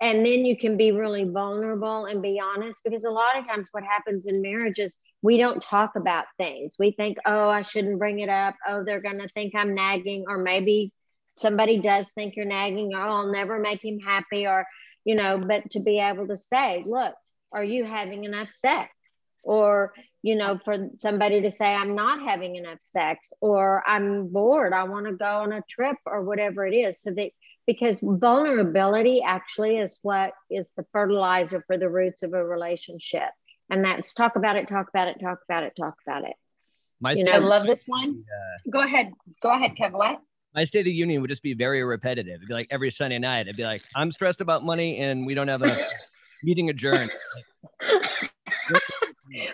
[0.00, 3.68] And then you can be really vulnerable and be honest because a lot of times
[3.70, 6.76] what happens in marriages, we don't talk about things.
[6.78, 8.56] We think, oh, I shouldn't bring it up.
[8.66, 10.24] Oh, they're going to think I'm nagging.
[10.28, 10.92] Or maybe
[11.38, 12.92] somebody does think you're nagging.
[12.94, 14.46] Or "Oh, I'll never make him happy.
[14.46, 14.66] Or,
[15.04, 17.14] you know, but to be able to say, look,
[17.52, 18.90] are you having enough sex?
[19.44, 24.72] Or, you know, for somebody to say, I'm not having enough sex, or I'm bored,
[24.72, 27.00] I want to go on a trip, or whatever it is.
[27.00, 27.30] So that
[27.66, 33.30] because vulnerability actually is what is the fertilizer for the roots of a relationship.
[33.72, 36.36] And that's talk about it, talk about it, talk about it, talk about it.
[37.00, 38.22] My You know, I love this one.
[38.22, 39.12] Uh, go ahead.
[39.42, 39.98] Go ahead, Kevin.
[39.98, 40.20] What?
[40.54, 42.36] my state of the union would just be very repetitive.
[42.36, 43.42] It'd be like every Sunday night.
[43.46, 45.80] It'd be like, I'm stressed about money and we don't have enough
[46.42, 47.10] meeting adjourned.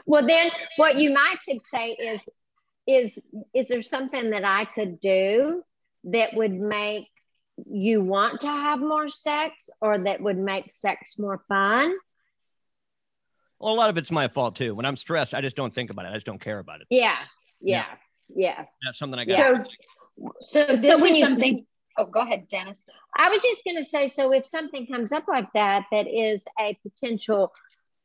[0.07, 2.23] Well, then what you might could say is,
[2.87, 3.19] is,
[3.55, 5.63] is there something that I could do
[6.05, 7.09] that would make
[7.71, 11.95] you want to have more sex or that would make sex more fun?
[13.61, 14.75] Well, a lot of it's my fault too.
[14.75, 16.11] When I'm stressed, I just don't think about it.
[16.11, 16.87] I just don't care about it.
[16.91, 17.17] Yeah.
[17.61, 17.87] Yeah.
[18.35, 18.65] Yeah.
[18.85, 19.37] That's something I got.
[19.37, 19.65] So,
[20.41, 21.67] so this when is you- something.
[22.01, 22.87] Oh, go ahead, Janice.
[23.17, 26.45] I was just going to say so if something comes up like that, that is
[26.61, 27.53] a potential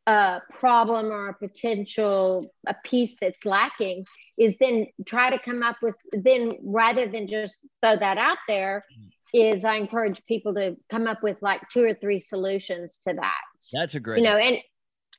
[0.07, 5.75] uh, problem or a potential a piece that's lacking, is then try to come up
[5.83, 8.83] with then rather than just throw that out there,
[9.31, 13.41] is I encourage people to come up with like two or three solutions to that.
[13.73, 14.17] That's a great.
[14.17, 14.57] You know, and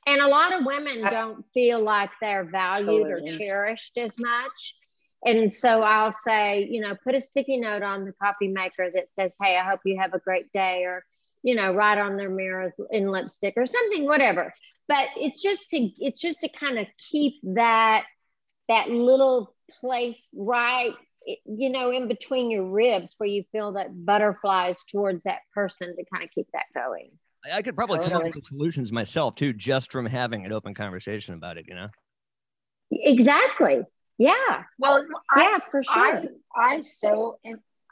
[0.05, 4.75] and a lot of women don't feel like they're valued or cherished as much.
[5.25, 9.09] And so I'll say, you know, put a sticky note on the coffee maker that
[9.09, 11.03] says, Hey, I hope you have a great day, or,
[11.41, 14.53] you know, write on their mirror in lipstick or something, whatever.
[14.87, 18.05] But it's just to it's just to kind of keep that
[18.69, 20.93] that little place right
[21.45, 26.05] you know in between your ribs where you feel that butterflies towards that person to
[26.11, 27.11] kind of keep that going
[27.45, 30.73] I- I could probably come up with solutions myself too, just from having an open
[30.73, 31.65] conversation about it.
[31.67, 31.87] You know.
[32.91, 33.83] exactly
[34.17, 37.39] yeah Well, I, yeah for sure I, I so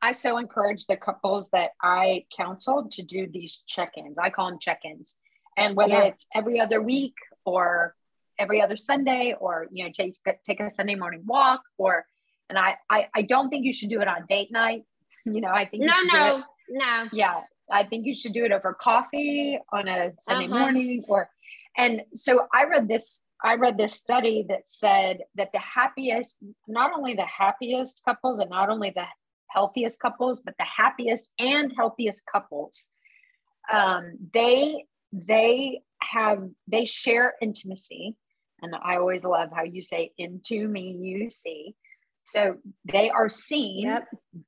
[0.01, 4.19] I so encourage the couples that I counsel to do these check-ins.
[4.19, 5.15] I call them check-ins,
[5.57, 6.03] and whether Yeah.
[6.03, 7.95] it's every other week or
[8.37, 12.05] every other Sunday, or you know, take take a Sunday morning walk, or
[12.49, 14.83] and I I, I don't think you should do it on date night.
[15.25, 18.33] You know, I think you no do it- no no yeah i think you should
[18.33, 20.59] do it over coffee on a sunday Uh-huh.
[20.59, 21.29] morning or
[21.77, 26.91] and so i read this i read this study that said that the happiest not
[26.97, 29.05] only the happiest couples and not only the
[29.49, 32.87] healthiest couples but the happiest and healthiest couples
[33.71, 38.15] um, they they have they share intimacy
[38.61, 41.75] and i always love how you say into me you see
[42.23, 42.55] so
[42.91, 44.07] they are seen Yep.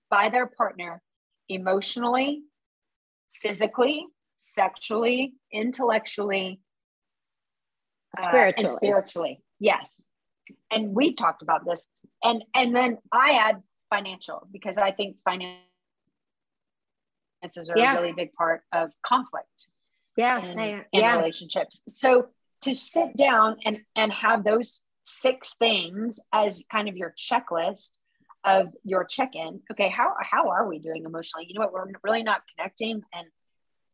[0.10, 1.01] by their partner
[1.49, 2.43] emotionally,
[3.45, 4.05] physically,
[4.39, 6.60] sexually, intellectually,
[8.17, 9.43] uh, and spiritually spiritually.
[9.60, 10.03] Yes.
[10.71, 11.88] And we've talked about this.
[12.23, 15.60] And and then I add financial because I think finances
[17.69, 17.97] are Yeah.
[17.97, 19.67] a really big part of conflict
[20.17, 21.81] yeah in yeah relationships.
[21.88, 22.29] So
[22.62, 27.91] to sit down and and have those six things as kind of your checklist
[28.45, 29.62] of your check-in.
[29.71, 31.47] Okay, how how are we doing emotionally?
[31.49, 31.73] You know what?
[31.73, 33.27] We're really not connecting, and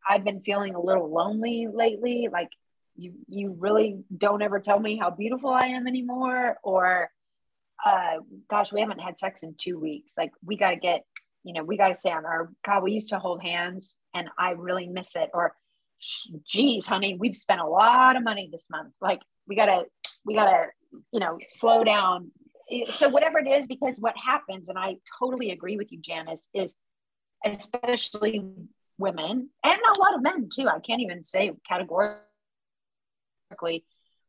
[0.08, 2.28] I've been feeling a little lonely lately.
[2.32, 2.50] Like
[2.98, 7.10] you you really don't ever tell me how beautiful I am anymore, or
[7.86, 8.18] uh,
[8.50, 10.14] gosh, we haven't had sex in two weeks.
[10.18, 11.06] Like we got to get,
[11.44, 12.84] you know, we got to stay on our God.
[12.84, 15.30] We used to hold hands, and I really miss it.
[15.34, 15.56] Or
[16.46, 18.94] geez, honey, we've spent a lot of money this month.
[19.02, 19.86] Like we gotta,
[20.26, 20.68] we gotta,
[21.12, 22.32] you know, slow down.
[22.90, 26.76] So whatever it is, because what happens, and I totally agree with you, Janice, is
[27.44, 28.46] especially
[28.98, 30.68] women and a lot of men too.
[30.68, 32.24] I can't even say categorically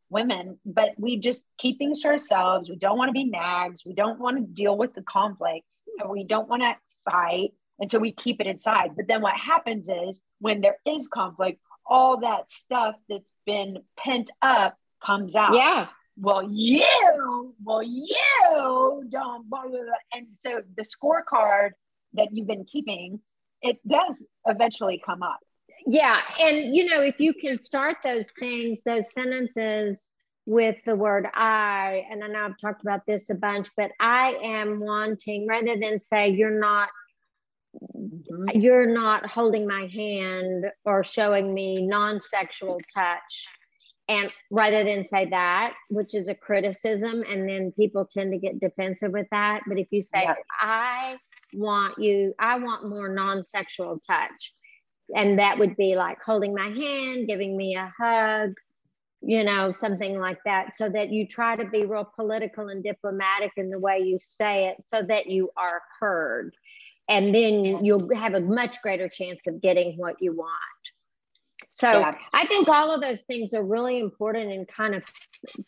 [0.09, 2.69] women, but we just keep things to ourselves.
[2.69, 3.85] We don't want to be nags.
[3.85, 5.65] We don't want to deal with the conflict.
[5.99, 6.75] And we don't want to
[7.05, 7.53] fight.
[7.79, 8.97] And so we keep it inside.
[8.97, 14.31] But then what happens is when there is conflict, all that stuff that's been pent
[14.41, 15.55] up comes out.
[15.55, 19.49] yeah Well, you, well, you don't.
[19.49, 19.93] Blah, blah, blah.
[20.13, 21.71] And so the scorecard
[22.15, 23.21] that you've been keeping,
[23.63, 25.41] it does eventually come up.
[25.87, 26.21] Yeah.
[26.41, 30.13] And, you know, if you can start those things, those sentences
[30.45, 34.37] with the word I, and I know I've talked about this a bunch, but I
[34.43, 36.89] am wanting, rather than say, you're not,
[38.55, 43.47] you're not holding my hand or showing me non sexual touch.
[44.13, 48.61] And rather than say that, which is a criticism, and then people tend to get
[48.61, 49.61] defensive with that.
[49.67, 50.35] But if you say, Yeah.
[50.61, 51.17] I
[51.55, 54.53] want you, I want more non sexual touch
[55.15, 58.55] and that would be like holding my hand, giving me a hug,
[59.21, 63.53] you know, something like that, so that you try to be real political and diplomatic
[63.57, 66.55] in the way you say it so that you are heard.
[67.09, 70.51] And then you'll have a much greater chance of getting what you want.
[71.75, 72.15] So Yeah.
[72.35, 75.05] I think all of those things are really important in kind of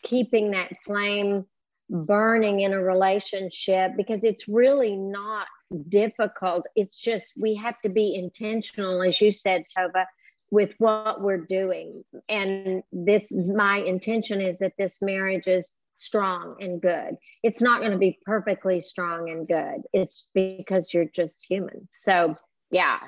[0.03, 1.47] keeping that flame
[1.89, 5.47] burning in a relationship because it's really not
[5.89, 6.67] difficult.
[6.75, 10.05] It's just we have to be intentional, as you said, Tova,
[10.51, 12.05] with what we're doing.
[12.29, 17.17] And this, my intention is that this marriage is strong and good.
[17.41, 19.81] It's not going to be perfectly strong and good.
[19.91, 21.87] It's because you're just human.
[21.91, 22.35] So,
[22.69, 22.99] yeah.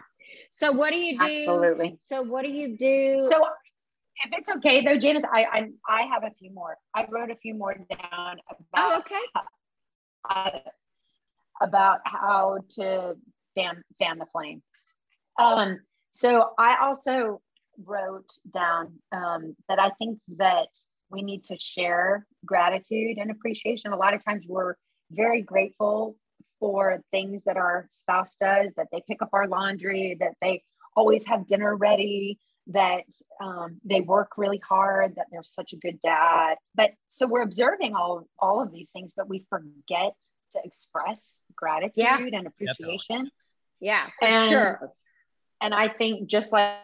[0.58, 1.24] So, what do you do?
[1.24, 2.00] Absolutely.
[2.04, 3.20] So, what do you do?
[3.22, 3.46] So,
[4.26, 6.76] if it's okay though, Janice, I I, I have a few more.
[6.96, 9.22] I wrote a few more down about oh, okay.
[10.28, 10.50] Uh,
[11.62, 13.16] about how to
[13.56, 14.64] fan fan the flame.
[15.40, 15.80] Um,
[16.12, 17.40] so I also
[17.86, 20.70] wrote down um, that I think that
[21.12, 23.94] we need to share gratitude and appreciation.
[23.94, 24.74] A lot of times we're
[25.12, 26.16] very grateful
[26.60, 30.64] for things that our spouse does, that they pick up our laundry, that they
[30.96, 33.04] always have dinner ready, that
[33.42, 36.56] um, they work really hard, that they're such a good dad.
[36.76, 40.14] But so we're observing all of, all of these things, but we forget
[40.54, 42.20] to express gratitude yeah.
[42.20, 43.30] and appreciation.
[43.80, 44.92] Yeah, and, sure.
[45.62, 46.78] And I think just like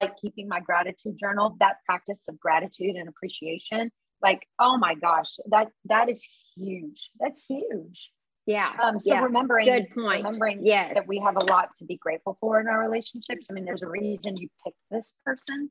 [0.00, 3.90] like keeping my gratitude journal, that practice of gratitude and appreciation,
[4.20, 6.26] like, oh my gosh, that that is
[6.56, 7.10] huge.
[7.20, 8.10] That's huge.
[8.46, 8.72] Yeah.
[8.82, 9.22] Um, so yeah.
[9.22, 10.24] remembering, good point.
[10.24, 10.94] Remembering yes.
[10.94, 13.46] that we have a lot to be grateful for in our relationships.
[13.48, 15.70] I mean, there's a reason you picked this person,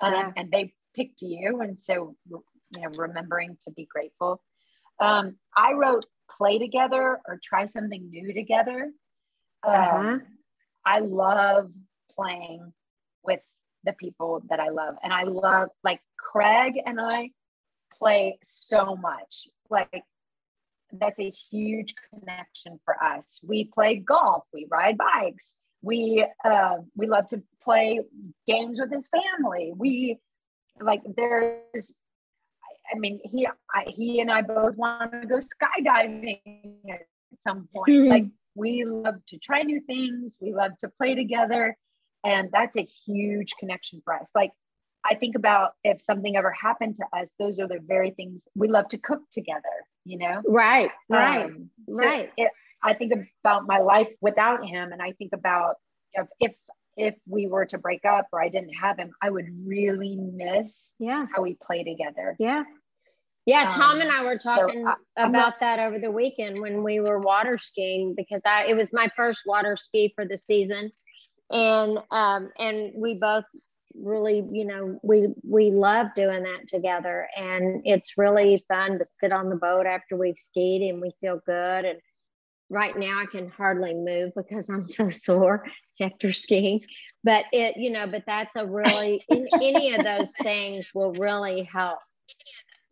[0.00, 0.32] um, yeah.
[0.36, 2.44] and they picked you, and so you
[2.80, 4.40] know, remembering to be grateful.
[5.00, 8.92] Um, I wrote play together or try something new together.
[9.62, 9.98] Uh-huh.
[9.98, 10.22] Um,
[10.84, 11.70] I love
[12.14, 12.72] playing
[13.24, 13.40] with
[13.84, 14.94] the people that I love.
[15.02, 17.30] And I love, like, Craig and I
[17.98, 19.48] play so much.
[19.70, 20.02] Like,
[20.92, 23.40] that's a huge connection for us.
[23.42, 28.00] We play golf, we ride bikes, we uh, we love to play
[28.46, 29.72] games with his family.
[29.76, 30.18] We
[30.80, 31.92] like there's
[32.94, 36.40] I mean, he I, he and I both want to go skydiving
[36.90, 37.00] at
[37.40, 37.88] some point.
[37.88, 38.10] Mm-hmm.
[38.10, 38.24] Like
[38.54, 40.36] we love to try new things.
[40.40, 41.76] We love to play together,
[42.24, 44.30] and that's a huge connection for us.
[44.34, 44.52] Like
[45.08, 48.68] I think about if something ever happened to us, those are the very things we
[48.68, 49.62] love to cook together.
[50.04, 52.30] You know, right, right, um, so right.
[52.36, 52.50] It,
[52.82, 53.12] I think
[53.44, 55.76] about my life without him, and I think about
[56.12, 56.52] if, if
[56.96, 60.92] if we were to break up or I didn't have him, I would really miss
[60.98, 61.26] yeah.
[61.34, 62.36] how we play together.
[62.38, 62.64] Yeah.
[63.44, 66.82] Yeah, Tom um, and I were talking so I, about that over the weekend when
[66.82, 70.90] we were water skiing because I it was my first water ski for the season,
[71.48, 73.44] and um and we both
[73.98, 79.32] really you know we we love doing that together and it's really fun to sit
[79.32, 81.98] on the boat after we've skied and we feel good and
[82.68, 85.64] right now I can hardly move because I'm so sore
[86.00, 86.82] after skiing.
[87.24, 91.98] But it, you know, but that's a really any of those things will really help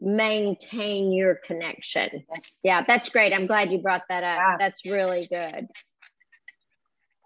[0.00, 2.24] maintain your connection.
[2.62, 3.32] Yeah, that's great.
[3.32, 4.38] I'm glad you brought that up.
[4.38, 4.57] Yeah.
[4.59, 5.66] That's really good.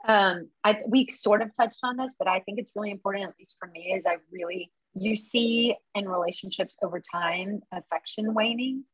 [0.08, 3.34] Um, I we sort of touched on this, but I think it's really important, at
[3.38, 8.84] least for me, is I really you see in relationships over time affection waning.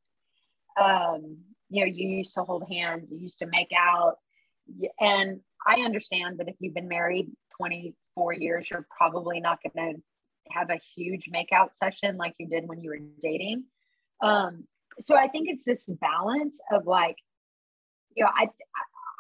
[0.81, 1.39] Um,
[1.71, 4.17] you know, you used to hold hands, you used to make out.
[5.01, 10.03] And I understand that if you've been married 24 years, you're probably not going to
[10.51, 13.65] have a huge makeout session like you did when you were dating.
[14.21, 14.65] Um,
[15.01, 17.17] so I think it's this balance of like,
[18.15, 18.49] you know, I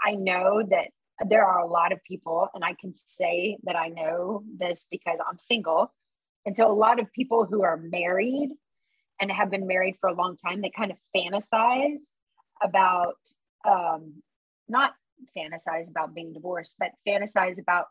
[0.04, 0.88] I know that
[1.28, 5.18] there are a lot of people, and I can say that I know this because
[5.26, 5.92] I'm single.
[6.46, 8.50] And so a lot of people who are married
[9.20, 12.02] and have been married for a long time, they kind of fantasize
[12.62, 13.14] about
[13.64, 14.22] um,
[14.68, 14.92] not
[15.36, 17.86] fantasize about being divorced, but fantasize about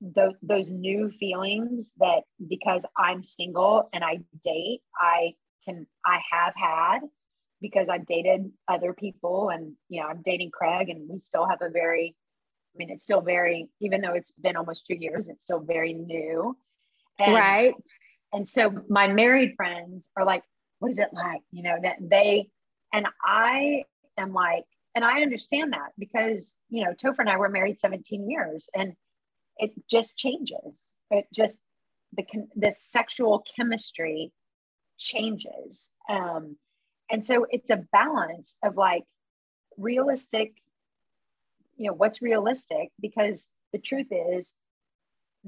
[0.00, 6.54] those those new feelings that because I'm single and I date, I can I have
[6.56, 7.00] had
[7.60, 11.62] because I've dated other people and you know I'm dating Craig and we still have
[11.62, 12.16] a very
[12.74, 15.92] I mean it's still very even though it's been almost two years it's still very
[15.92, 16.56] new.
[17.18, 17.74] And, right.
[18.32, 20.42] and so my married friends are like
[20.78, 21.42] what is it like?
[21.50, 22.48] You know that they
[22.92, 23.84] and I
[24.18, 24.64] am like
[24.94, 28.94] and I understand that because you know Topher and I were married 17 years and
[29.58, 30.94] it just changes.
[31.10, 31.58] It just
[32.14, 32.24] the
[32.56, 34.32] the sexual chemistry
[34.98, 35.90] changes.
[36.08, 36.56] Um,
[37.10, 39.04] and so it's a balance of like
[39.76, 40.54] realistic,
[41.82, 44.52] you know, what's realistic because the truth is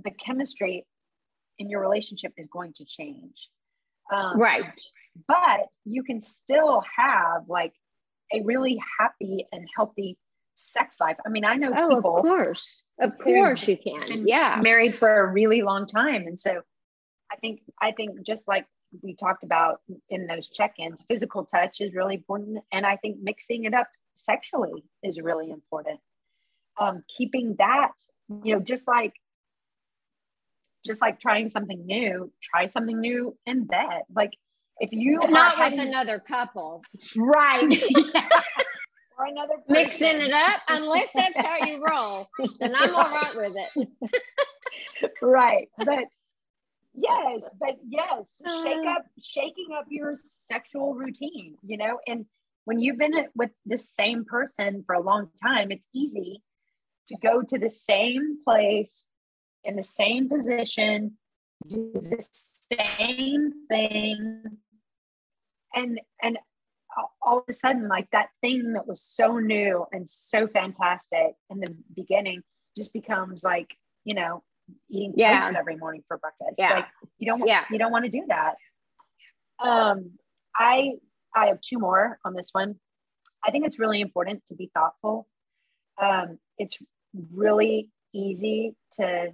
[0.02, 0.86] the chemistry
[1.58, 3.48] in your relationship is going to change.
[4.12, 4.80] Um, right.
[5.28, 7.72] But you can still have like
[8.32, 10.18] a really happy and healthy
[10.56, 11.16] sex life.
[11.24, 12.16] I mean, I know oh, people.
[12.16, 12.84] Of course.
[13.00, 14.26] Of course you can.
[14.26, 14.58] Yeah.
[14.62, 16.26] Married for a really long time.
[16.26, 16.62] And so
[17.30, 18.66] I think I think just like
[19.02, 23.64] we talked about in those check-ins physical touch is really important and i think mixing
[23.64, 25.98] it up sexually is really important
[26.78, 27.92] um, keeping that
[28.42, 29.14] you know just like
[30.84, 34.02] just like trying something new, try something new in bed.
[34.14, 34.32] Like
[34.78, 36.82] if you not with another couple,
[37.16, 37.62] right?
[39.18, 39.72] or another person.
[39.72, 45.10] mixing it up, unless that's how you roll, then I'm all right with it.
[45.22, 46.04] right, but
[46.94, 48.24] yes, but yes,
[48.62, 52.26] shake up, shaking up your sexual routine, you know, and
[52.64, 56.42] when you've been with the same person for a long time, it's easy
[57.08, 59.06] to go to the same place
[59.64, 61.16] in the same position,
[61.66, 62.26] do the
[62.76, 64.42] same thing,
[65.74, 66.38] and and
[67.22, 71.60] all of a sudden, like that thing that was so new and so fantastic in
[71.60, 72.42] the beginning
[72.76, 73.74] just becomes like,
[74.04, 74.42] you know,
[74.90, 75.40] eating yeah.
[75.40, 76.56] toast every morning for breakfast.
[76.58, 76.74] Yeah.
[76.74, 76.86] Like
[77.18, 77.64] you don't yeah.
[77.70, 78.54] you don't want to do that.
[79.62, 80.12] Um
[80.56, 80.92] I
[81.34, 82.76] I have two more on this one.
[83.44, 85.26] I think it's really important to be thoughtful.
[86.00, 86.78] Um, it's
[87.32, 89.32] really easy to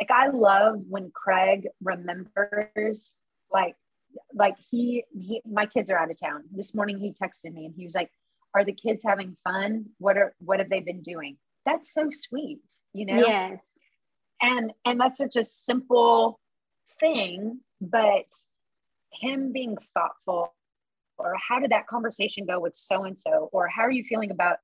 [0.00, 3.14] like I love when Craig remembers
[3.52, 3.76] like
[4.32, 6.44] like he, he my kids are out of town.
[6.52, 8.10] This morning he texted me and he was like,
[8.54, 9.86] Are the kids having fun?
[9.98, 11.36] What are what have they been doing?
[11.64, 12.60] That's so sweet,
[12.92, 13.18] you know?
[13.18, 13.78] Yes.
[14.40, 16.40] And and that's such a simple
[17.00, 18.26] thing, but
[19.12, 20.54] him being thoughtful
[21.18, 24.30] or how did that conversation go with so and so or how are you feeling
[24.30, 24.58] about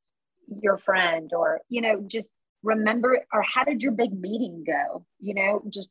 [0.61, 2.29] your friend or you know just
[2.65, 5.05] remember or how did your big meeting go?
[5.21, 5.91] You know just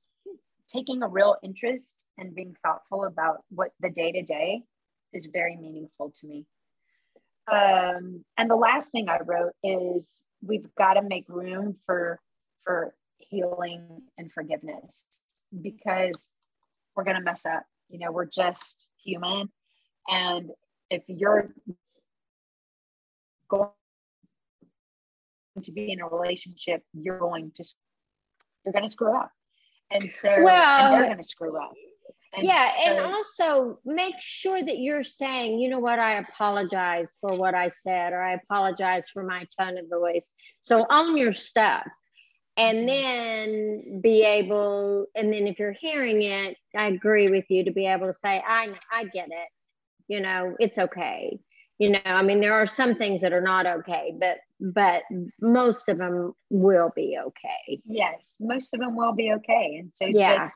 [0.68, 4.64] taking a real interest and being thoughtful about what the day to day
[5.14, 6.46] is very meaningful to me.
[7.52, 10.10] Um, and the last thing i wrote is
[10.42, 12.20] we've got to make room for
[12.64, 15.22] for healing and forgiveness
[15.62, 16.28] because
[16.96, 17.64] we're going to mess up.
[17.90, 19.50] You know we're just human.
[20.08, 20.52] And
[20.90, 21.54] if you're
[23.50, 23.70] going
[25.62, 27.64] to be in a relationship, you're going to
[28.66, 29.30] you're going to screw up.
[29.92, 31.74] And so well, and they're going to screw up.
[32.36, 37.14] And yeah, so, and also make sure that you're saying, you know what, I apologize
[37.22, 40.34] for what I said, or I apologize for my tone of voice.
[40.62, 41.86] So own your stuff
[42.58, 42.88] and mm-hmm.
[42.88, 47.88] then be able and then if you're hearing it i agree with you to be
[47.88, 49.50] able to say i i get it
[50.08, 51.40] you know it's okay
[51.80, 55.04] you know i mean there are some things that are not okay but but
[55.42, 60.06] most of them will be okay yes most of them will be okay and so
[60.06, 60.38] yeah.
[60.38, 60.56] just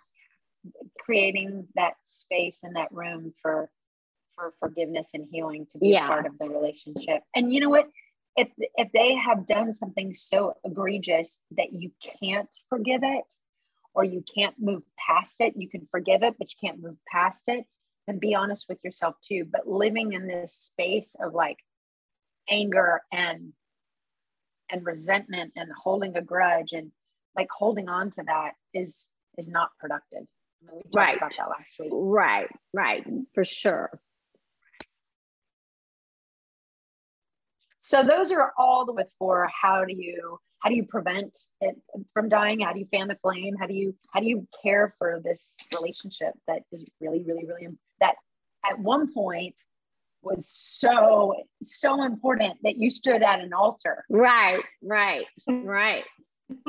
[0.99, 3.69] creating that space and that room for
[4.35, 6.07] for forgiveness and healing to be yeah.
[6.07, 7.87] part of the relationship and you know what
[8.35, 11.91] if if they have done something so egregious that you
[12.21, 13.23] can't forgive it
[13.95, 17.45] or you can't move past it you can forgive it but you can't move past
[17.47, 17.65] it
[18.07, 19.45] and be honest with yourself too.
[19.51, 21.57] But living in this space of like
[22.49, 23.53] anger and
[24.69, 26.91] and resentment and holding a grudge and
[27.35, 30.25] like holding on to that is is not productive.
[30.61, 31.17] I mean, we talked right.
[31.17, 31.89] about that last week.
[31.93, 33.91] Right, right, for sure.
[37.79, 41.75] So those are all the with for how do you how do you prevent it
[42.13, 44.93] from dying how do you fan the flame how do you how do you care
[44.97, 47.67] for this relationship that is really really really
[47.99, 48.15] that
[48.69, 49.55] at one point
[50.21, 54.03] was so so important that you stood at an altar.
[54.09, 56.03] Right right right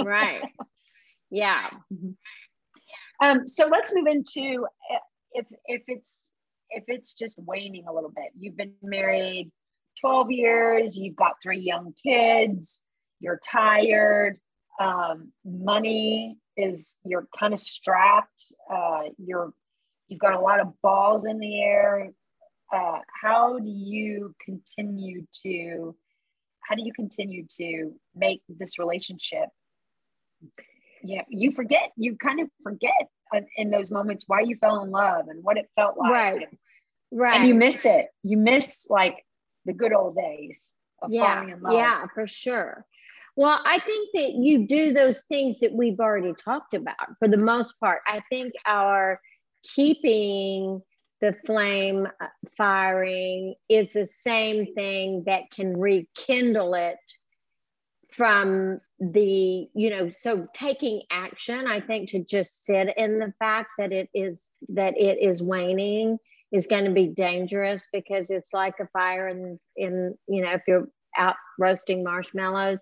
[0.03, 0.43] right.
[1.31, 1.71] Yeah.
[3.21, 4.67] Um so let's move into
[5.33, 6.31] if if it's
[6.71, 9.51] if it's just waning a little bit you've been married
[10.01, 12.81] 12 years you've got three young kids
[13.21, 14.39] you're tired
[14.81, 19.53] um, money is you're kind of strapped uh, you're
[20.09, 22.11] you've got a lot of balls in the air.
[22.73, 25.95] Uh, how do you continue to
[26.61, 29.49] how do you continue to make this relationship?
[31.03, 32.93] Yeah you forget you kind of forget
[33.57, 36.11] in those moments why you fell in love and what it felt like.
[36.11, 36.43] Right.
[36.43, 36.59] And,
[37.21, 37.41] right.
[37.41, 38.07] and you miss it.
[38.23, 39.25] You miss like
[39.65, 40.59] the good old days
[41.03, 41.37] of yeah.
[41.37, 41.73] falling in love.
[41.75, 42.87] Yeah for sure.
[43.37, 47.37] Well, I think that you do those things that we've already talked about for the
[47.37, 48.01] most part.
[48.05, 49.21] I think our
[49.63, 50.83] keeping
[51.21, 52.07] the flame
[52.57, 56.99] firing is the same thing that can rekindle it
[58.11, 63.69] from the you know so taking action i think to just sit in the fact
[63.79, 66.19] that it is that it is waning
[66.51, 70.63] is going to be dangerous because it's like a fire in in you know if
[70.67, 72.81] you're out roasting marshmallows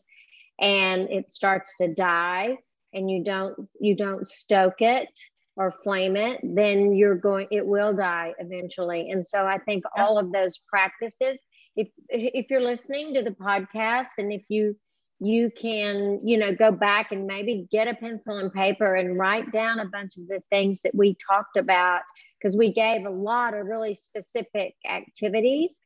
[0.61, 2.57] and it starts to die
[2.95, 5.09] and you don't you don't stoke it
[5.57, 10.19] or flame it then you're going it will die eventually and so i think all
[10.19, 11.43] of those practices
[11.77, 14.77] if if you're listening to the podcast and if you
[15.19, 19.51] you can, you know, go back and maybe get a pencil and paper and write
[19.51, 22.03] down a bunch of the things that we talked about
[22.39, 25.81] because we gave a lot of really specific activities.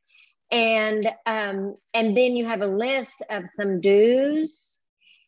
[0.51, 4.79] And um, and then you have a list of some do's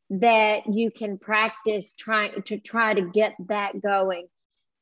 [0.10, 4.28] that you can practice trying to try to get that going.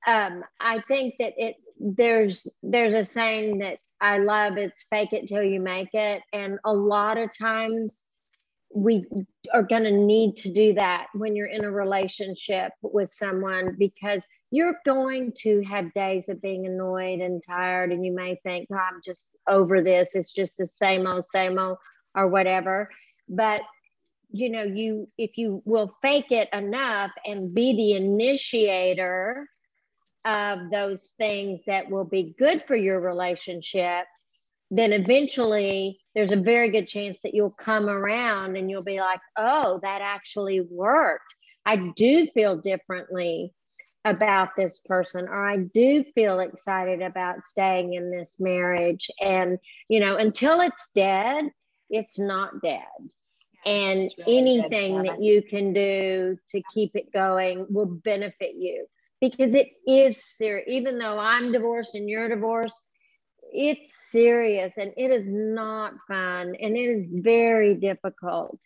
[0.08, 5.28] Um, I think that it there's there's a saying that I love it's fake it
[5.28, 6.24] till you make it.
[6.34, 8.06] And a lot of times
[8.74, 9.06] we
[9.54, 14.26] are going to need to do that when you're in a relationship with someone because
[14.50, 18.76] you're going to have days of being annoyed and tired and you may think oh,
[18.76, 21.78] i'm just over this it's just the same old same old
[22.16, 22.90] or whatever
[23.28, 23.62] but
[24.32, 29.48] you know you if you will fake it enough and be the initiator
[30.26, 34.06] of those things that will be good for your relationship
[34.72, 39.20] then eventually there's a very good chance that you'll come around and you'll be like,
[39.38, 41.36] oh, that actually worked.
[41.66, 43.54] I do feel differently
[44.06, 49.12] about this person, or I do feel excited about staying in this marriage.
[49.20, 49.60] And,
[49.90, 51.52] you know, until it's dead,
[51.90, 52.82] it's not dead.
[53.66, 58.88] And really anything that you can do to keep it going will benefit you
[59.22, 60.66] because it is serious.
[60.68, 62.84] Even though I'm divorced and you're divorced,
[63.54, 68.60] it's serious and it is not fun and it is very difficult.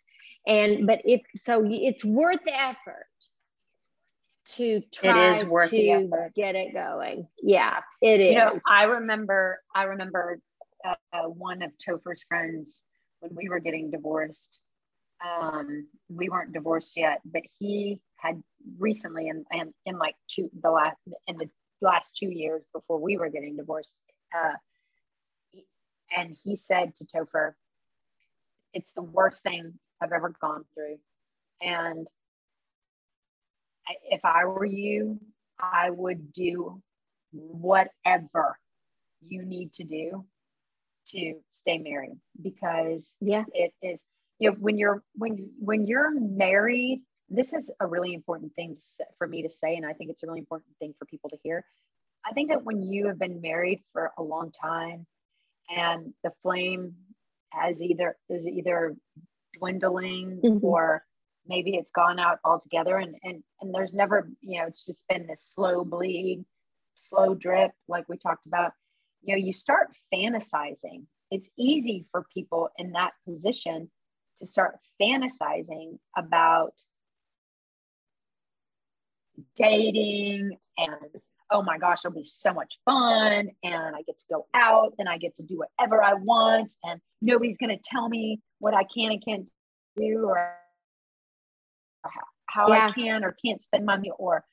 [0.46, 3.06] And but if so it's worth the effort
[4.46, 7.28] to try it is worth to get it going.
[7.42, 10.40] Yeah it is you know i remember i remember
[10.84, 12.82] uh, one of topher's friends
[13.20, 14.60] when we were getting divorced
[15.24, 18.42] um, we weren't divorced yet but he had
[18.78, 20.96] recently and in, in, in like two the last
[21.26, 21.48] in the
[21.80, 23.94] last two years before we were getting divorced
[24.34, 24.52] uh,
[26.14, 27.52] and he said to Topher,
[28.72, 30.98] it's the worst thing I've ever gone through.
[31.60, 32.06] And
[34.10, 35.20] if I were you,
[35.58, 36.82] I would do
[37.32, 38.58] whatever
[39.26, 40.24] you need to do
[41.08, 44.02] to stay married because yeah it is
[44.38, 48.76] you know when you're when when you're married this is a really important thing
[49.18, 51.38] for me to say and i think it's a really important thing for people to
[51.42, 51.64] hear.
[52.28, 55.06] I think that when you have been married for a long time
[55.74, 56.94] and the flame
[57.50, 58.96] has either is either
[59.58, 60.64] dwindling mm-hmm.
[60.64, 61.04] or
[61.46, 65.26] maybe it's gone out altogether and, and and there's never you know it's just been
[65.26, 66.44] this slow bleed
[66.96, 68.72] slow drip like we talked about.
[69.22, 71.04] You know you start fantasizing.
[71.30, 73.90] It's easy for people in that position
[74.38, 76.74] to start fantasizing about
[79.56, 81.20] dating and
[81.50, 83.50] oh my gosh, it'll be so much fun.
[83.62, 86.72] And I get to go out and I get to do whatever I want.
[86.82, 89.46] And nobody's going to tell me what I can and can't
[89.96, 90.54] do or
[92.46, 92.88] how yeah.
[92.88, 94.44] I can or can't spend money or,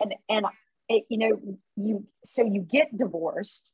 [0.00, 0.46] and, and
[0.88, 3.70] it, you know, you, so you get divorced.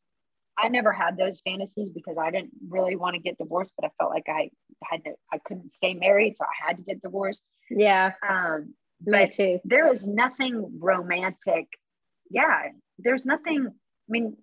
[0.57, 3.91] I never had those fantasies because I didn't really want to get divorced, but I
[3.99, 4.51] felt like I
[4.85, 6.37] had to, I couldn't stay married.
[6.37, 7.45] So I had to get divorced.
[7.71, 8.12] Yeah.
[8.27, 9.61] Um, Me too.
[9.64, 11.68] There is nothing romantic
[12.30, 13.68] yeah, there's nothing.
[13.68, 13.70] I
[14.09, 14.36] mean,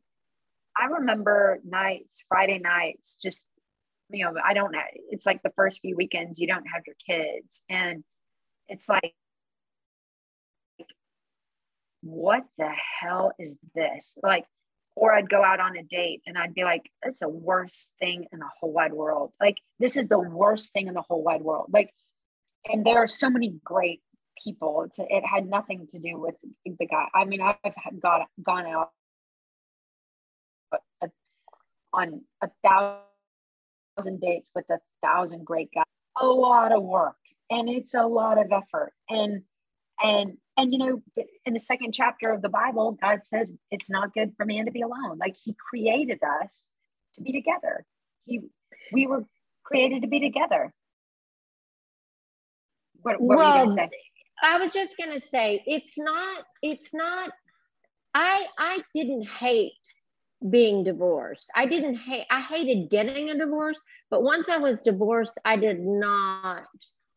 [0.77, 3.45] I remember nights, Friday nights, just,
[4.09, 4.79] you know, I don't know.
[5.09, 7.61] It's like the first few weekends you don't have your kids.
[7.69, 8.03] And
[8.67, 9.13] it's like,
[12.01, 14.17] what the hell is this?
[14.23, 14.45] Like,
[14.95, 18.25] or I'd go out on a date and I'd be like, it's the worst thing
[18.31, 19.31] in the whole wide world.
[19.39, 21.69] Like, this is the worst thing in the whole wide world.
[21.71, 21.91] Like,
[22.65, 24.01] and there are so many great
[24.43, 24.83] people.
[24.83, 26.35] It's, it had nothing to do with
[26.65, 27.07] the guy.
[27.13, 28.91] I mean, I've got gone out
[31.93, 35.85] on a thousand dates with a thousand great guys.
[36.19, 37.17] A lot of work,
[37.49, 38.93] and it's a lot of effort.
[39.09, 39.43] And
[40.03, 41.01] and and you know,
[41.45, 44.71] in the second chapter of the Bible, God says it's not good for man to
[44.71, 45.17] be alone.
[45.17, 46.69] Like He created us
[47.15, 47.85] to be together.
[48.25, 48.41] He
[48.91, 49.25] we were
[49.63, 50.73] created to be together.
[53.01, 54.10] What, what well, were you going to say?
[54.41, 57.31] I was just gonna say it's not it's not
[58.13, 59.73] I I didn't hate
[60.49, 61.49] being divorced.
[61.55, 63.75] I didn't hate I hated getting a divorce,
[64.05, 66.65] but once I was divorced, I did not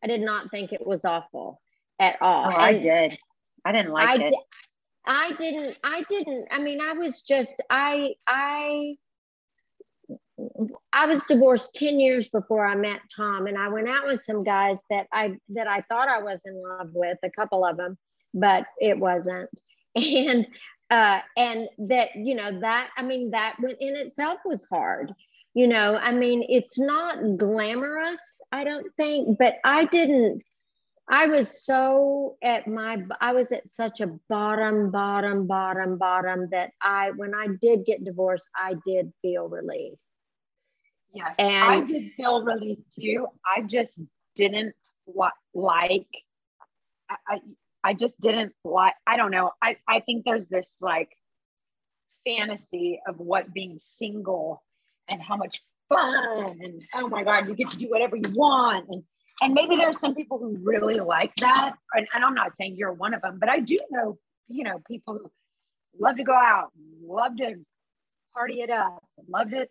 [0.03, 1.61] I did not think it was awful
[1.99, 2.49] at all.
[2.49, 3.17] Oh, I did.
[3.65, 4.29] I didn't like I it.
[4.29, 4.45] Di-
[5.05, 8.97] I didn't I didn't I mean I was just I I
[10.95, 14.43] I was divorced 10 years before I met Tom and I went out with some
[14.43, 17.97] guys that I that I thought I was in love with, a couple of them,
[18.33, 19.49] but it wasn't.
[19.95, 20.47] And
[20.91, 25.13] uh and that you know that I mean that went in itself was hard.
[25.55, 30.43] you know i mean it's not glamorous i don't think but i didn't
[31.09, 36.71] i was so at my i was at such a bottom bottom bottom bottom that
[36.81, 39.97] i when i did get divorced i did feel relief
[41.15, 41.35] yes.
[41.39, 43.27] And i did feel relief too.
[43.45, 43.99] I just
[44.35, 44.75] didn't
[45.53, 46.07] like
[47.09, 47.41] I, I
[47.83, 49.51] I just didn't like I don't know.
[49.61, 51.09] I, I think there's this like
[52.25, 54.63] fantasy of what being single
[55.07, 58.87] and how much fun and oh my god you get to do whatever you want.
[58.89, 59.03] And
[59.41, 61.75] and maybe there's some people who really like that.
[61.93, 64.81] And, and i'm not saying you're one of them but i do know you know
[64.87, 65.31] people who
[65.99, 66.71] love to go out
[67.03, 67.55] love to
[68.33, 69.67] party it up love to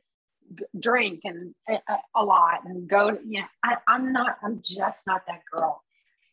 [0.79, 1.79] drink and a,
[2.15, 5.83] a, lot and go to, you know I, i'm not i'm just not that girl.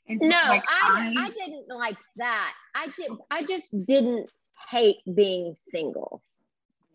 [0.08, 2.54] And so, no like, I, I i didn't like that.
[2.76, 4.30] I did i just didn't
[4.70, 6.22] hate being single.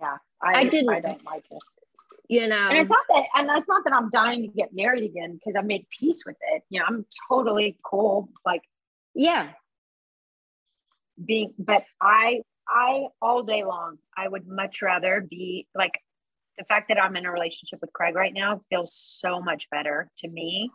[0.01, 1.59] Yeah i, I didn't i don't like it.
[2.29, 2.69] You know?
[2.69, 5.57] And it's not that and it's not that i'm dying to get married again because
[5.57, 6.63] i made peace with it.
[6.71, 8.63] You know i'm totally cool like
[9.15, 9.51] yeah.
[11.25, 15.99] being but i i all day long i would much rather be like
[16.59, 20.11] the fact that i'm in a relationship with craig right now feels so much better
[20.19, 20.71] to me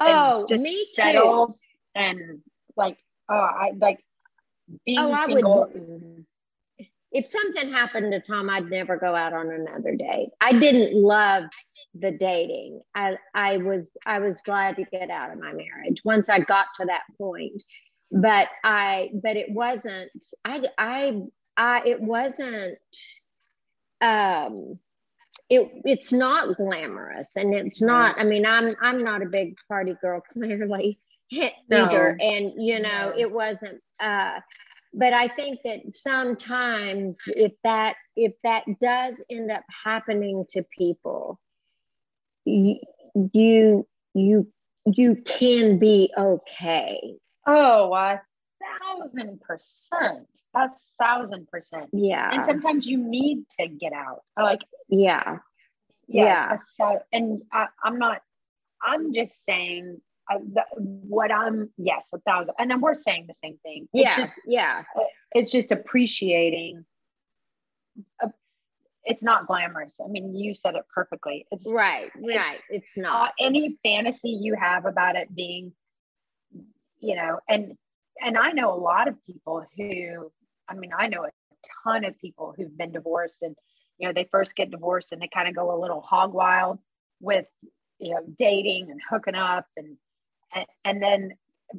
[0.00, 1.56] oh just me settled too.
[1.94, 2.40] and
[2.76, 2.96] like
[3.28, 3.98] oh i like
[4.86, 6.24] being oh, single I would,
[7.12, 10.30] if something happened to Tom, I'd never go out on another date.
[10.40, 11.44] I didn't love
[11.94, 12.80] the dating.
[12.94, 16.68] I I was I was glad to get out of my marriage once I got
[16.76, 17.62] to that point.
[18.10, 20.10] But I but it wasn't
[20.44, 21.20] I I
[21.56, 22.78] I it wasn't
[24.02, 24.78] um
[25.48, 29.94] it it's not glamorous and it's not I mean I'm I'm not a big party
[30.00, 30.98] girl clearly
[31.30, 32.24] either no.
[32.24, 33.14] and you know no.
[33.16, 34.40] it wasn't uh
[34.92, 41.40] but i think that sometimes if that if that does end up happening to people
[42.44, 42.76] you
[43.32, 44.46] you you,
[44.84, 47.14] you can be okay
[47.46, 48.20] oh a
[48.60, 50.68] thousand percent a
[51.02, 51.88] thousand percent.
[51.92, 52.30] Yeah.
[52.32, 54.22] and sometimes you need to get out.
[54.36, 55.38] Like yeah.
[56.06, 56.96] yes, yeah.
[57.12, 58.20] and I, i'm not
[58.82, 60.00] i'm just saying
[60.30, 63.88] uh, the, what I'm yes a thousand and then we're saying the same thing.
[63.92, 64.84] It's yeah just, yeah.
[64.96, 66.84] uh, it's just appreciating
[68.22, 68.28] uh,
[69.04, 69.96] it's not glamorous.
[70.02, 71.46] I mean you said it perfectly.
[71.50, 72.60] It's right right.
[72.70, 73.28] It's not.
[73.28, 75.72] uh, any fantasy you have about it being
[77.00, 77.76] you know and
[78.20, 80.30] and I know a lot of people who
[80.68, 81.30] I mean I know a
[81.84, 83.56] ton of people who've been divorced and
[83.98, 86.78] you know they first get divorced and they kind of go a little hog wild
[87.20, 87.46] with
[87.98, 89.96] you know dating and hooking up and
[90.54, 91.32] and, and then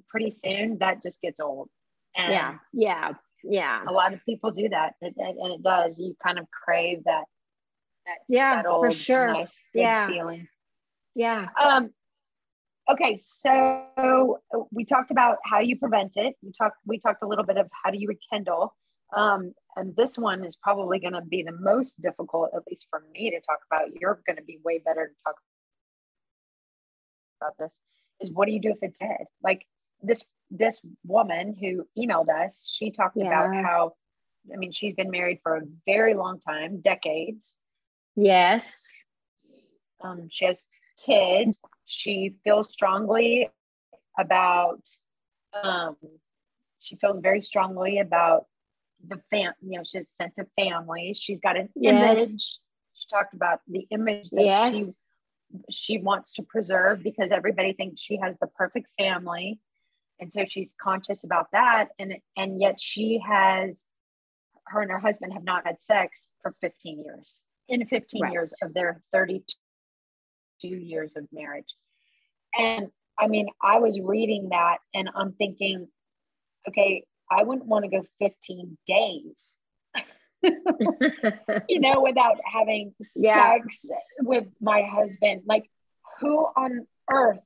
[0.10, 1.70] pretty soon that just gets old.
[2.16, 3.12] And yeah, yeah,
[3.44, 3.84] yeah.
[3.88, 5.98] A lot of people do that, and, it does.
[5.98, 7.24] You kind of crave that
[8.06, 9.34] that yeah, settled, for sure.
[9.34, 10.08] Nice, yeah.
[10.08, 10.48] feeling.
[11.16, 11.48] Yeah.
[11.62, 11.92] Um.
[12.92, 14.40] Okay, so
[14.72, 16.36] we talked about how you prevent it.
[16.44, 16.78] We talked.
[16.86, 18.76] We talked a little bit of how do you rekindle.
[19.16, 23.04] Um, and this one is probably going to be the most difficult, at least for
[23.14, 23.90] me to talk about.
[24.00, 25.36] You're going to be way better to talk
[27.40, 27.74] about this
[28.24, 29.26] is what do you do if it's dead?
[29.44, 29.66] Like
[30.02, 33.28] this this woman who emailed us, she talked yeah.
[33.28, 33.94] about how
[34.52, 37.56] I mean she's been married for a very long time, decades.
[38.16, 39.04] Yes.
[40.02, 40.64] Um, she has
[41.06, 41.58] kids.
[41.94, 43.50] She feels strongly
[44.18, 44.88] about
[45.54, 45.96] um,
[46.80, 48.46] she feels very strongly about
[49.08, 51.94] the fam you know she has a sense of family she's got an yes.
[51.94, 52.60] image
[52.94, 54.76] she talked about the image that yes.
[54.76, 54.84] she
[55.70, 59.60] she wants to preserve because everybody thinks she has the perfect family
[60.20, 63.86] and so she's conscious about that and and yet she has
[64.66, 68.32] her and her husband have not had sex for 15 years in 15 right.
[68.32, 71.76] years of their 32 years of marriage
[72.58, 72.88] and
[73.20, 75.88] i mean i was reading that and i'm thinking
[76.68, 79.56] okay i wouldn't want to go 15 days
[81.70, 83.58] you know, without having yeah.
[83.58, 83.86] sex
[84.20, 85.44] with my husband.
[85.46, 85.70] Like,
[86.20, 87.40] who on earth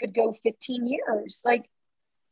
[0.00, 1.42] could go 15 years?
[1.44, 1.68] Like,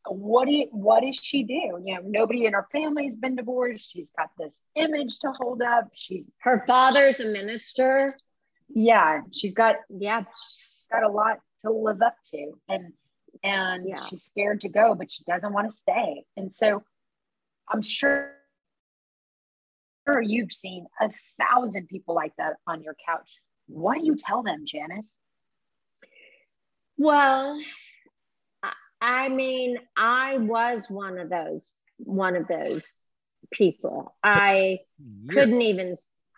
[0.09, 1.83] what do you, what does she do?
[1.85, 3.93] You know, nobody in her family's been divorced.
[3.93, 5.89] She's got this image to hold up.
[5.95, 8.15] She's her father's a minister.
[8.69, 12.93] Yeah, she's got yeah, she's got a lot to live up to, and
[13.43, 13.97] and yeah.
[14.09, 16.25] she's scared to go, but she doesn't want to stay.
[16.37, 16.83] And so,
[17.69, 18.33] I'm sure
[20.07, 21.11] sure you've seen a
[21.41, 23.41] thousand people like that on your couch.
[23.67, 25.19] What do you tell them, Janice?
[26.97, 27.61] Well,
[29.01, 32.87] I mean, I was one of those, one of those
[33.53, 34.15] people.
[34.23, 34.81] I
[35.29, 35.95] couldn't even,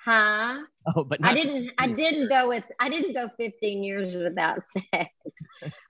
[0.09, 0.61] Huh?
[0.97, 5.11] Oh, but I didn't I didn't go with I didn't go 15 years without sex.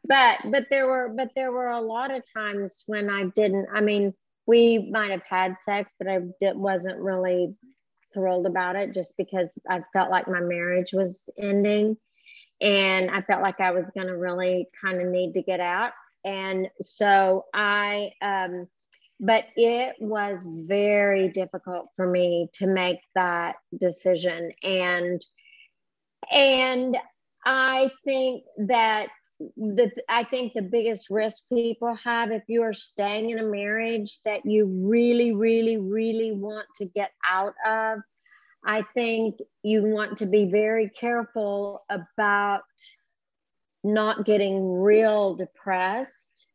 [0.04, 3.80] but but there were but there were a lot of times when I didn't I
[3.80, 4.12] mean
[4.44, 7.54] we might have had sex but I did, wasn't really
[8.12, 11.96] thrilled about it just because I felt like my marriage was ending
[12.60, 15.92] and I felt like I was going to really kind of need to get out
[16.24, 18.66] and so I um
[19.20, 24.52] but it was very difficult for me to make that decision.
[24.62, 25.24] And
[26.30, 26.96] and
[27.44, 29.08] i think that
[29.56, 34.20] the i think the biggest risk people have if you are staying in a marriage
[34.24, 38.00] that you really really really want to get out of
[38.64, 42.62] i think you want to be very careful about
[43.84, 46.46] not getting real depressed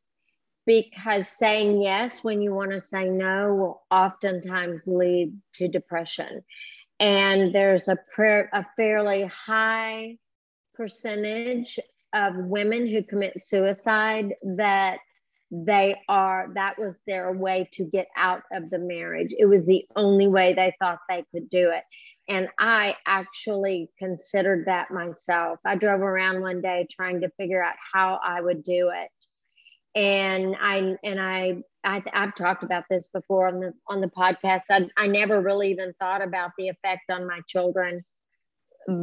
[0.66, 6.43] because saying yes when you want to say no will oftentimes lead to depression.
[6.99, 10.18] And there's a, prayer, a fairly high
[10.74, 11.80] percentage
[12.14, 14.99] of women who commit suicide that
[15.51, 19.34] they are that was their way to get out of the marriage.
[19.38, 21.84] It was the only way they thought they could do it.
[22.28, 25.59] And i actually considered that myself.
[25.66, 29.11] I drove around one day trying to figure out how i would do it
[29.95, 34.63] and I and I, I have talked about this before on the on the podcast.
[34.69, 38.03] I, I never really even thought about the effect on my children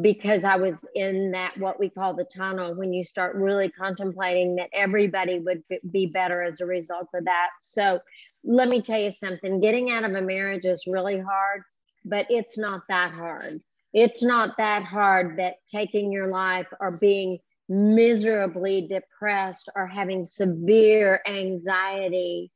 [0.03, 4.57] because I was in that what we call the tunnel when you start really contemplating
[4.57, 7.49] that everybody would be better as a result of that.
[7.61, 8.01] So
[8.45, 11.62] let me tell you something getting out of a marriage is really hard,
[12.05, 13.61] but it's not that hard.
[13.93, 17.38] It's not that hard that taking your life or being
[17.71, 22.51] miserably depressed or having severe anxiety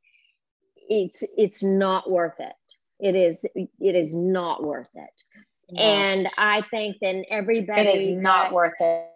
[0.89, 2.53] it's it's not worth it.
[2.99, 5.09] It is it is not worth it.
[5.71, 5.81] No.
[5.81, 9.09] and i think then everybody it is not worth it.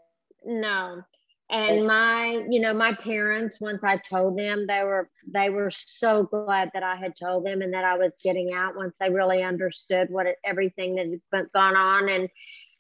[0.46, 1.04] No.
[1.52, 6.24] And my you know my parents once i told them they were they were so
[6.24, 9.44] glad that i had told them and that i was getting out once they really
[9.44, 12.10] understood what it, everything that had gone on.
[12.10, 12.30] And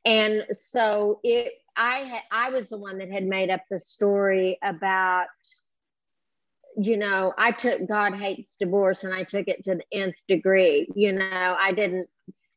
[0.05, 4.59] and so it I had, I was the one that had made up the story
[4.61, 5.27] about,
[6.77, 10.89] you know, I took God hates divorce and I took it to the nth degree.
[10.93, 12.09] You know, I didn't,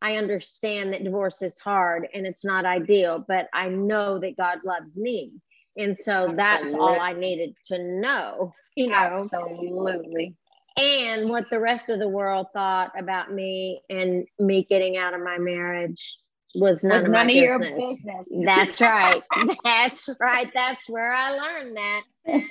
[0.03, 4.59] I understand that divorce is hard and it's not ideal, but I know that God
[4.65, 5.35] loves me.
[5.77, 6.37] And so Absolutely.
[6.37, 8.97] that's all I needed to know, you know.
[8.97, 10.35] Absolutely.
[10.77, 15.21] And what the rest of the world thought about me and me getting out of
[15.21, 16.19] my marriage
[16.55, 18.29] was none, was of, none of your business.
[18.45, 19.23] That's right.
[19.65, 20.51] That's right.
[20.55, 22.03] That's where I learned that.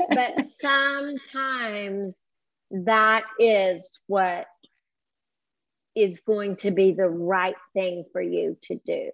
[0.10, 2.32] But sometimes
[2.72, 4.48] that is what
[5.96, 9.12] is going to be the right thing for you to do.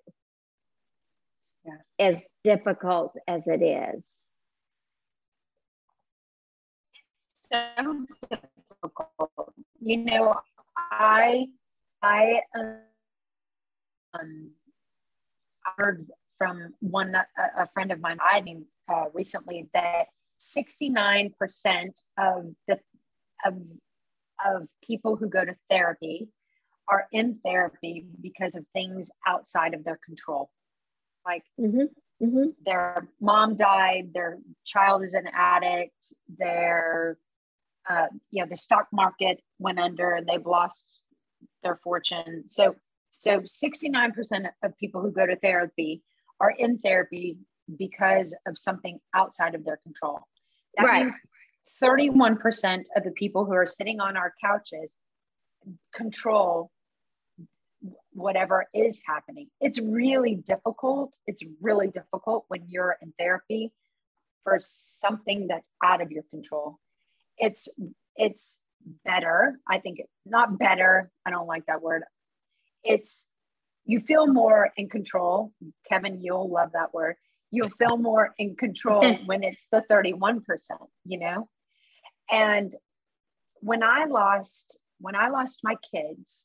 [1.66, 1.78] Yeah.
[2.00, 4.30] As difficult as it is.
[7.34, 9.54] So difficult.
[9.80, 10.36] You know,
[10.78, 11.48] I
[12.02, 12.42] I
[14.14, 14.52] um
[15.78, 16.08] heard
[16.38, 17.26] from one a,
[17.58, 20.08] a friend of mine I mean uh, recently that
[20.40, 21.32] 69%
[22.18, 22.80] of the
[23.46, 23.56] of,
[24.46, 26.30] of people who go to therapy
[26.88, 30.50] are in therapy because of things outside of their control
[31.26, 32.26] like mm-hmm.
[32.26, 32.50] Mm-hmm.
[32.66, 35.94] their mom died their child is an addict
[36.38, 37.18] their
[37.90, 41.00] uh, you know the stock market went under and they've lost
[41.64, 42.76] their fortune so
[43.18, 46.04] so 69% of people who go to therapy
[46.40, 47.38] are in therapy
[47.78, 50.20] because of something outside of their control.
[50.78, 51.06] That right.
[51.06, 51.20] means
[51.82, 54.94] 31% of the people who are sitting on our couches
[55.94, 56.72] control
[58.14, 59.48] whatever is happening.
[59.60, 61.12] It's really difficult.
[61.26, 63.72] It's really difficult when you're in therapy
[64.44, 66.78] for something that's out of your control.
[67.40, 67.68] It's
[68.16, 68.58] it's
[69.04, 69.60] better.
[69.68, 71.12] I think not better.
[71.26, 72.04] I don't like that word
[72.84, 73.26] it's
[73.86, 75.54] you feel more in control.
[75.90, 77.16] Kevin, you'll love that word.
[77.52, 80.42] You'll feel more in control when it's the 31%,
[81.06, 81.48] you know?
[82.30, 82.76] And
[83.62, 86.44] when I lost, when I lost my kids,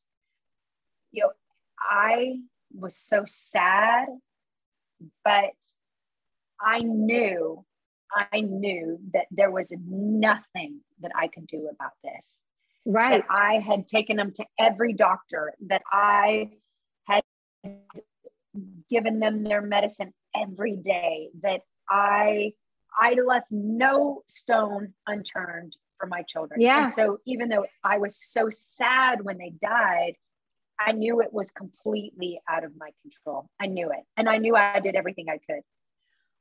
[1.11, 1.33] you know,
[1.81, 2.37] I
[2.73, 4.07] was so sad,
[5.25, 5.51] but
[6.61, 7.65] I knew,
[8.33, 12.39] I knew that there was nothing that I could do about this.
[12.85, 13.23] Right.
[13.31, 16.51] I had taken them to every doctor, that I
[17.05, 17.23] had
[18.91, 22.53] given them their medicine every day, that I
[22.99, 26.61] I left no stone unturned for my children.
[26.61, 26.85] Yeah.
[26.85, 30.15] And so even though I was so sad when they died,
[30.79, 33.49] I knew it was completely out of my control.
[33.61, 34.05] I knew it.
[34.17, 35.63] And I knew I did everything I could.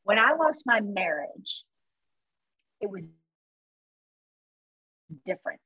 [0.03, 1.63] When I lost my marriage,
[2.81, 3.13] it was
[5.25, 5.59] different.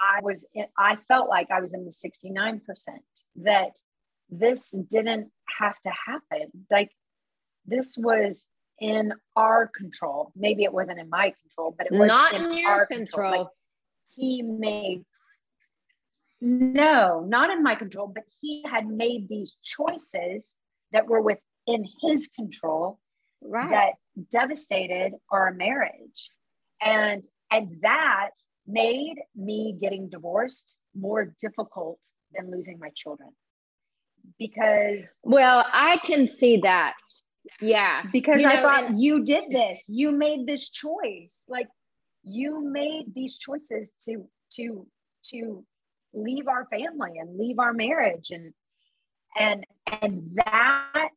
[0.00, 2.60] I was, in, I felt like I was in the 69%,
[3.42, 3.76] that
[4.30, 6.66] this didn't have to happen.
[6.70, 6.90] Like
[7.66, 8.46] this was
[8.80, 10.32] in our control.
[10.36, 13.06] Maybe it wasn't in my control, but it was not in, in your control.
[13.06, 13.42] control.
[13.42, 13.48] Like
[14.14, 15.04] he made
[16.40, 20.54] no, not in my control, but he had made these choices
[20.92, 23.00] that were within his control
[23.42, 23.70] right.
[23.70, 23.92] that
[24.30, 26.30] devastated our marriage.
[26.80, 28.30] And and that
[28.68, 31.98] made me getting divorced more difficult
[32.34, 33.30] than losing my children.
[34.38, 36.96] Because well, I can see that.
[37.60, 38.02] Yeah.
[38.12, 39.86] Because you I know, thought you did this.
[39.88, 41.46] You made this choice.
[41.48, 41.68] Like
[42.22, 44.86] you made these choices to to
[45.30, 45.64] to
[46.12, 48.52] leave our family and leave our marriage and
[49.38, 49.64] and
[50.02, 51.10] and that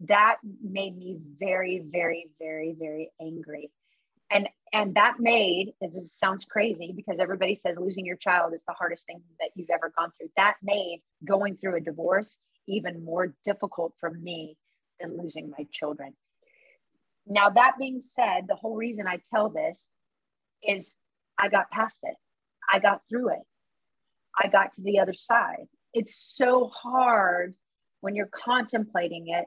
[0.00, 3.70] that made me very very very very angry
[4.30, 8.72] and and that made it sounds crazy because everybody says losing your child is the
[8.72, 10.30] hardest thing that you've ever gone through.
[10.36, 14.56] That made going through a divorce even more difficult for me
[15.00, 16.14] than losing my children.
[17.26, 19.86] Now that being said the whole reason i tell this
[20.66, 20.92] is
[21.38, 22.14] i got past it.
[22.72, 23.42] I got through it.
[24.36, 25.66] I got to the other side.
[25.92, 27.54] It's so hard
[28.00, 29.44] when you're contemplating it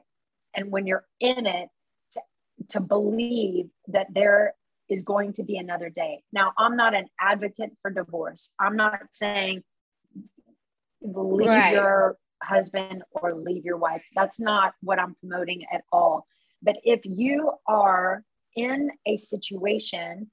[0.54, 1.68] and when you're in it
[2.12, 2.20] to,
[2.68, 4.54] to believe that there
[4.88, 6.22] is going to be another day.
[6.32, 8.50] Now, I'm not an advocate for divorce.
[8.60, 9.62] I'm not saying
[11.02, 11.74] leave right.
[11.74, 14.02] your husband or leave your wife.
[14.14, 16.26] That's not what I'm promoting at all.
[16.62, 18.22] But if you are
[18.54, 20.30] in a situation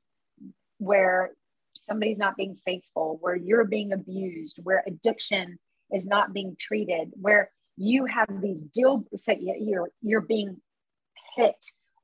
[0.77, 1.31] where
[1.75, 5.59] somebody's not being faithful, where you're being abused, where addiction
[5.91, 10.57] is not being treated, where you have these deal say you're you're being
[11.35, 11.55] hit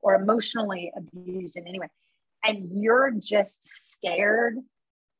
[0.02, 1.88] or emotionally abused in any way,
[2.44, 4.56] and you're just scared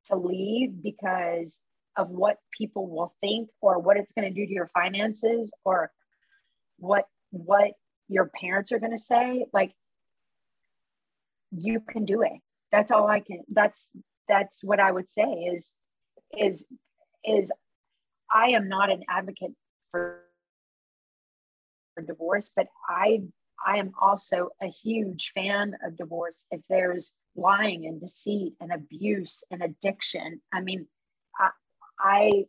[0.06, 1.58] to leave because
[1.96, 5.90] of what people will think or what it's going to do to your finances or
[6.78, 7.72] what what
[8.08, 9.72] your parents are going to say like
[11.52, 12.32] you can do it.
[12.72, 13.90] That's all i can that's
[14.28, 15.70] that's what I would say is
[16.38, 16.64] is
[17.24, 17.52] is
[18.32, 19.52] I am not an advocate
[19.90, 20.20] for,
[21.94, 23.22] for divorce, but I
[23.66, 29.42] I am also a huge fan of divorce if there's lying and deceit and abuse
[29.50, 30.40] and addiction.
[30.52, 30.86] I mean,
[31.38, 31.50] I,
[31.98, 32.44] I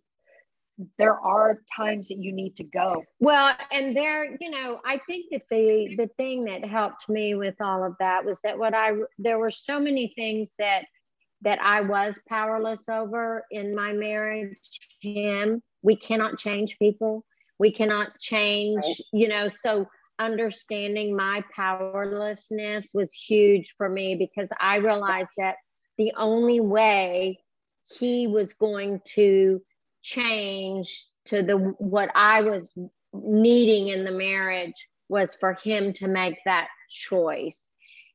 [0.98, 3.04] there are times that you need to go.
[3.20, 7.56] Well, and there, you know, I think that the the thing that helped me with
[7.62, 10.86] all of that was that what I there were so many things that
[11.42, 14.58] that I was powerless over in my marriage,
[15.02, 15.62] him.
[15.82, 17.26] We cannot change people.
[17.60, 18.96] We cannot change, right.
[19.12, 19.88] you know, so
[20.22, 25.56] understanding my powerlessness was huge for me because I realized that
[25.98, 27.40] the only way
[27.98, 29.62] he was going to
[30.04, 32.78] change to the what I was
[33.14, 37.72] needing in the marriage was for him to make that choice.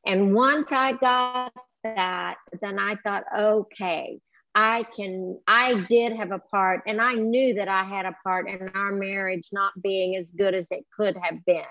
[0.06, 1.52] And once I got
[1.82, 4.18] that, then I thought, okay,
[4.54, 8.48] I can, I did have a part, and I knew that I had a part
[8.48, 11.62] in our marriage not being as good as it could have been.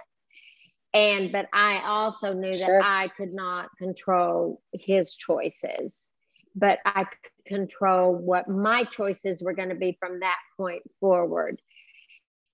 [0.95, 2.79] And, but I also knew sure.
[2.79, 6.09] that I could not control his choices,
[6.55, 11.61] but I could control what my choices were going to be from that point forward.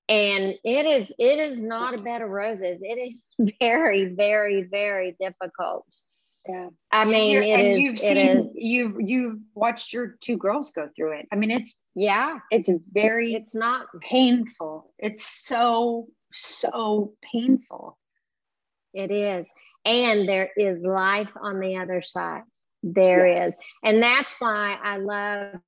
[0.09, 2.79] And it is, it is not a bed of roses.
[2.81, 2.97] It
[3.39, 5.85] is very, very, very difficult
[6.47, 6.69] yeah.
[6.91, 8.55] I mean, it and is, you've seen, is.
[8.55, 11.27] you've you've watched your two girls go through it.
[11.31, 14.91] I mean, it's yeah, it's very it's not painful.
[14.97, 17.97] It's so so painful.
[18.93, 19.49] It is.
[19.85, 22.43] And there is life on the other side.
[22.83, 23.53] There yes.
[23.53, 25.59] is, And that's why I love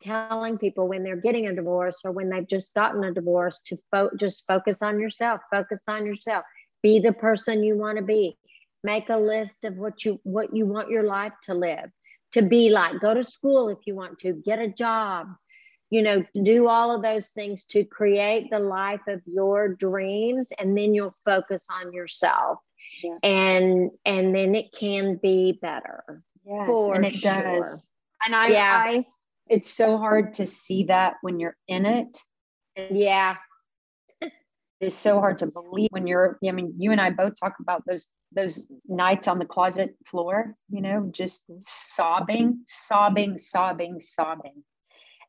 [0.00, 3.78] telling people when they're getting a divorce or when they've just gotten a divorce to
[3.90, 6.44] fo- just focus on yourself, focus on yourself,
[6.82, 8.36] be the person you want to be.
[8.84, 11.90] Make a list of what you what you want your life to live
[12.32, 13.00] to be like.
[13.00, 14.32] Go to school if you want to.
[14.32, 15.28] Get a job.
[15.90, 20.76] You know do all of those things to create the life of your dreams and
[20.76, 22.58] then you'll focus on yourself
[23.02, 23.16] yeah.
[23.22, 27.32] and and then it can be better yes and it sure.
[27.32, 27.84] does
[28.24, 29.04] and i yeah I,
[29.48, 32.16] it's so hard to see that when you're in it
[32.90, 33.36] yeah
[34.80, 37.82] it's so hard to believe when you're i mean you and i both talk about
[37.86, 41.56] those those nights on the closet floor, you know, just mm-hmm.
[41.60, 44.62] sobbing, sobbing, sobbing, sobbing.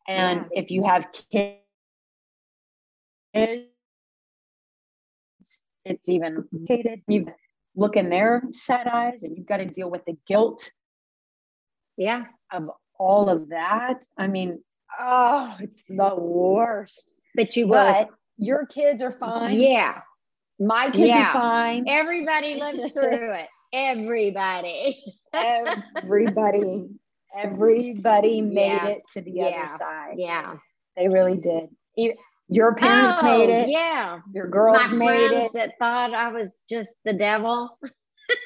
[0.06, 0.62] And yeah.
[0.62, 1.62] if you have kids
[3.34, 3.64] it's,
[5.86, 7.02] it's even hated.
[7.76, 10.72] Look in their sad eyes, and you've got to deal with the guilt
[11.98, 12.26] Yeah.
[12.52, 14.06] of all of that.
[14.18, 14.62] I mean,
[15.00, 17.14] oh, it's the worst.
[17.36, 17.78] But you will.
[17.78, 19.60] But your kids are fine.
[19.60, 20.02] Yeah.
[20.60, 21.30] My kids Yeah.
[21.30, 21.86] are fine.
[21.88, 23.48] Everybody lives through it.
[23.72, 25.02] Everybody.
[25.34, 26.90] Everybody,
[27.38, 28.88] everybody made Yeah.
[28.88, 29.46] it to the Yeah.
[29.46, 30.16] other side.
[30.18, 30.58] Yeah.
[30.98, 31.70] They really did.
[32.50, 33.70] Your parents made Oh, it.
[33.70, 34.20] Yeah.
[34.34, 35.54] Your girls My made friends it.
[35.54, 37.78] that thought I was just the devil,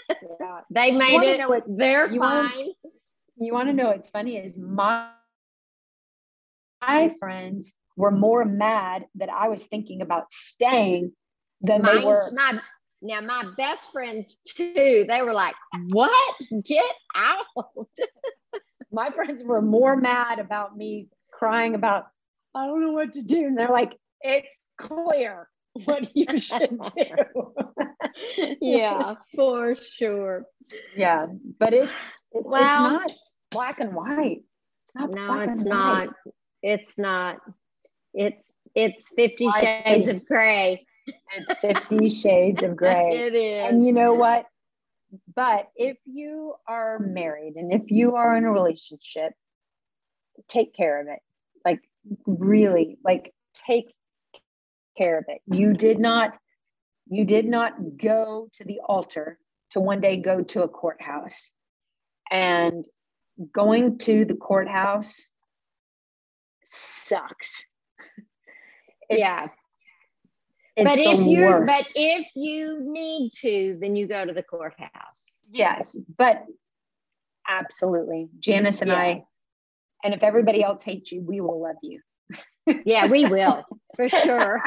[0.10, 0.62] Yeah.
[0.70, 1.39] they made it.
[1.39, 2.70] know what- They're you fine.
[3.38, 5.10] You want to know what's funny is my
[6.82, 11.14] my friends were more mad that I was thinking about staying
[11.62, 12.30] than they were.
[12.34, 12.60] my
[13.01, 15.06] now my best friends too.
[15.08, 15.56] They were like,
[15.89, 16.36] "What?
[16.66, 16.86] Get
[17.16, 17.45] out!"
[18.91, 22.08] My friends were more mad about me crying about
[22.56, 25.47] I don't know what to do, and they're like, "It's clear
[25.86, 27.54] what you should do."
[28.62, 30.45] yeah, for sure.
[30.95, 31.28] yeah,
[31.60, 33.12] but it's it, Well- it's not
[33.51, 34.41] black and white.
[34.86, 35.12] It's not.
[35.12, 36.08] No, it's not.
[36.08, 36.16] white.
[36.62, 37.38] It's not.
[38.14, 40.86] It's it's Fifty Life Shades is- of Grey.
[41.36, 43.10] It's Fifty Shades of Grey.
[43.28, 43.70] It is.
[43.74, 44.45] And you know what?
[45.36, 49.34] But if you are married and if you are in a relationship,
[50.47, 51.20] take care of it.
[52.26, 53.34] Really, like,
[53.68, 53.93] take
[54.97, 55.41] care of it.
[55.47, 55.78] You mm-hmm.
[55.78, 56.38] did not,
[57.10, 59.38] you did not go to the altar
[59.72, 61.51] to one day go to a courthouse.
[62.32, 62.86] And
[63.51, 65.28] going to the courthouse
[66.66, 67.66] sucks.
[69.10, 69.47] Yeah.
[70.76, 71.68] it's but if you worst.
[71.68, 75.24] but if you need to, then you go to the courthouse.
[75.51, 76.43] Yes, but
[77.47, 78.30] absolutely.
[78.39, 78.97] Janice and Yeah.
[78.97, 79.24] I,
[80.04, 82.01] and if everybody else hates you, we will love you.
[82.86, 83.64] Yeah, we will
[83.95, 84.62] for sure.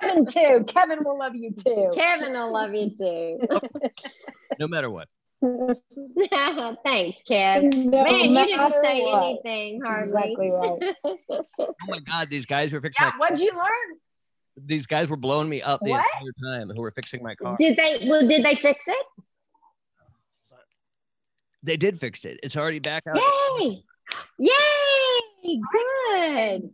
[0.00, 0.64] Kevin too.
[0.66, 1.90] Kevin will love you too.
[1.94, 3.38] Kevin will love you too.
[4.58, 5.08] No matter what.
[5.40, 7.72] Thanks, Kev.
[7.72, 9.22] No Man, you didn't say what.
[9.22, 10.32] anything hardly.
[10.32, 10.94] Exactly right.
[11.70, 13.98] Oh my God, these guys were fixing Yeah, my what'd you learn?
[14.66, 16.04] These guys were blowing me up the What?
[16.20, 17.56] entire time who were fixing my car.
[17.60, 18.06] Did they?
[18.08, 19.06] Well, did they fix it?
[21.62, 22.38] They did fix it.
[22.42, 23.20] It's already back out.
[23.60, 23.82] Yay!
[24.38, 25.60] Yay!
[25.72, 26.70] Good.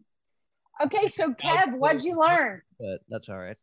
[0.82, 2.62] Okay, so Kev, what'd you learn?
[2.78, 3.57] But that's all right.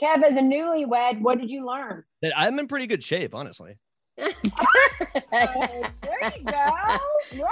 [0.00, 2.04] Kev, as a newlywed, what did you learn?
[2.22, 3.78] That I'm in pretty good shape, honestly.
[4.18, 4.30] Uh,
[5.30, 6.52] there you go.
[6.52, 6.98] Right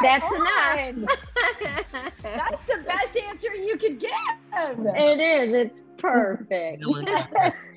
[0.02, 1.06] That's on.
[2.22, 4.10] That's the best answer you could give.
[4.54, 5.54] it is.
[5.54, 6.84] It's perfect.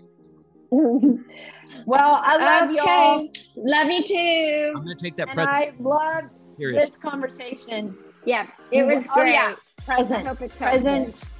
[1.85, 3.27] well, I love y'all.
[3.55, 4.73] Love you too.
[4.75, 6.85] I'm gonna take that And present I loved serious.
[6.89, 7.95] this conversation.
[8.25, 8.95] Yeah, it mm-hmm.
[8.95, 9.33] was Oh, great.
[9.33, 9.55] yeah.
[9.87, 10.27] I Present.
[10.27, 11.31] hope it's Presents.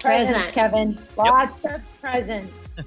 [0.00, 0.02] Presents.
[0.02, 0.98] Presents, Kevin.
[1.16, 2.74] Lots of presents.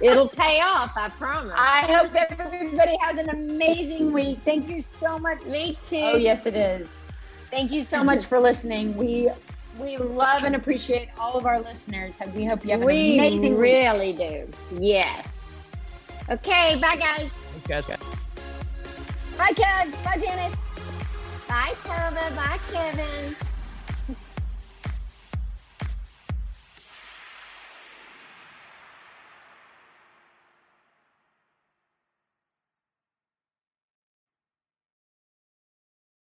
[0.00, 0.92] It'll pay off.
[0.96, 1.54] I promise.
[1.56, 4.38] I hope everybody has an amazing week.
[4.44, 5.42] Thank you so much.
[5.46, 5.96] Me too.
[5.96, 6.86] Oh, yes, it is.
[7.50, 8.94] Thank you so much for listening.
[8.96, 9.30] We
[9.80, 12.16] we love and appreciate all of our listeners.
[12.20, 13.60] And we hope you have an we amazing week.
[13.60, 14.48] really do.
[14.78, 15.48] Yes.
[16.30, 16.76] Okay.
[16.80, 17.28] Bye, guys.
[17.64, 17.98] Thanks, guys.
[19.36, 20.04] Bye, Kev.
[20.04, 20.56] Bye, Janice.
[21.48, 22.36] Bye, Tova.
[22.36, 23.36] Bye, Kevin.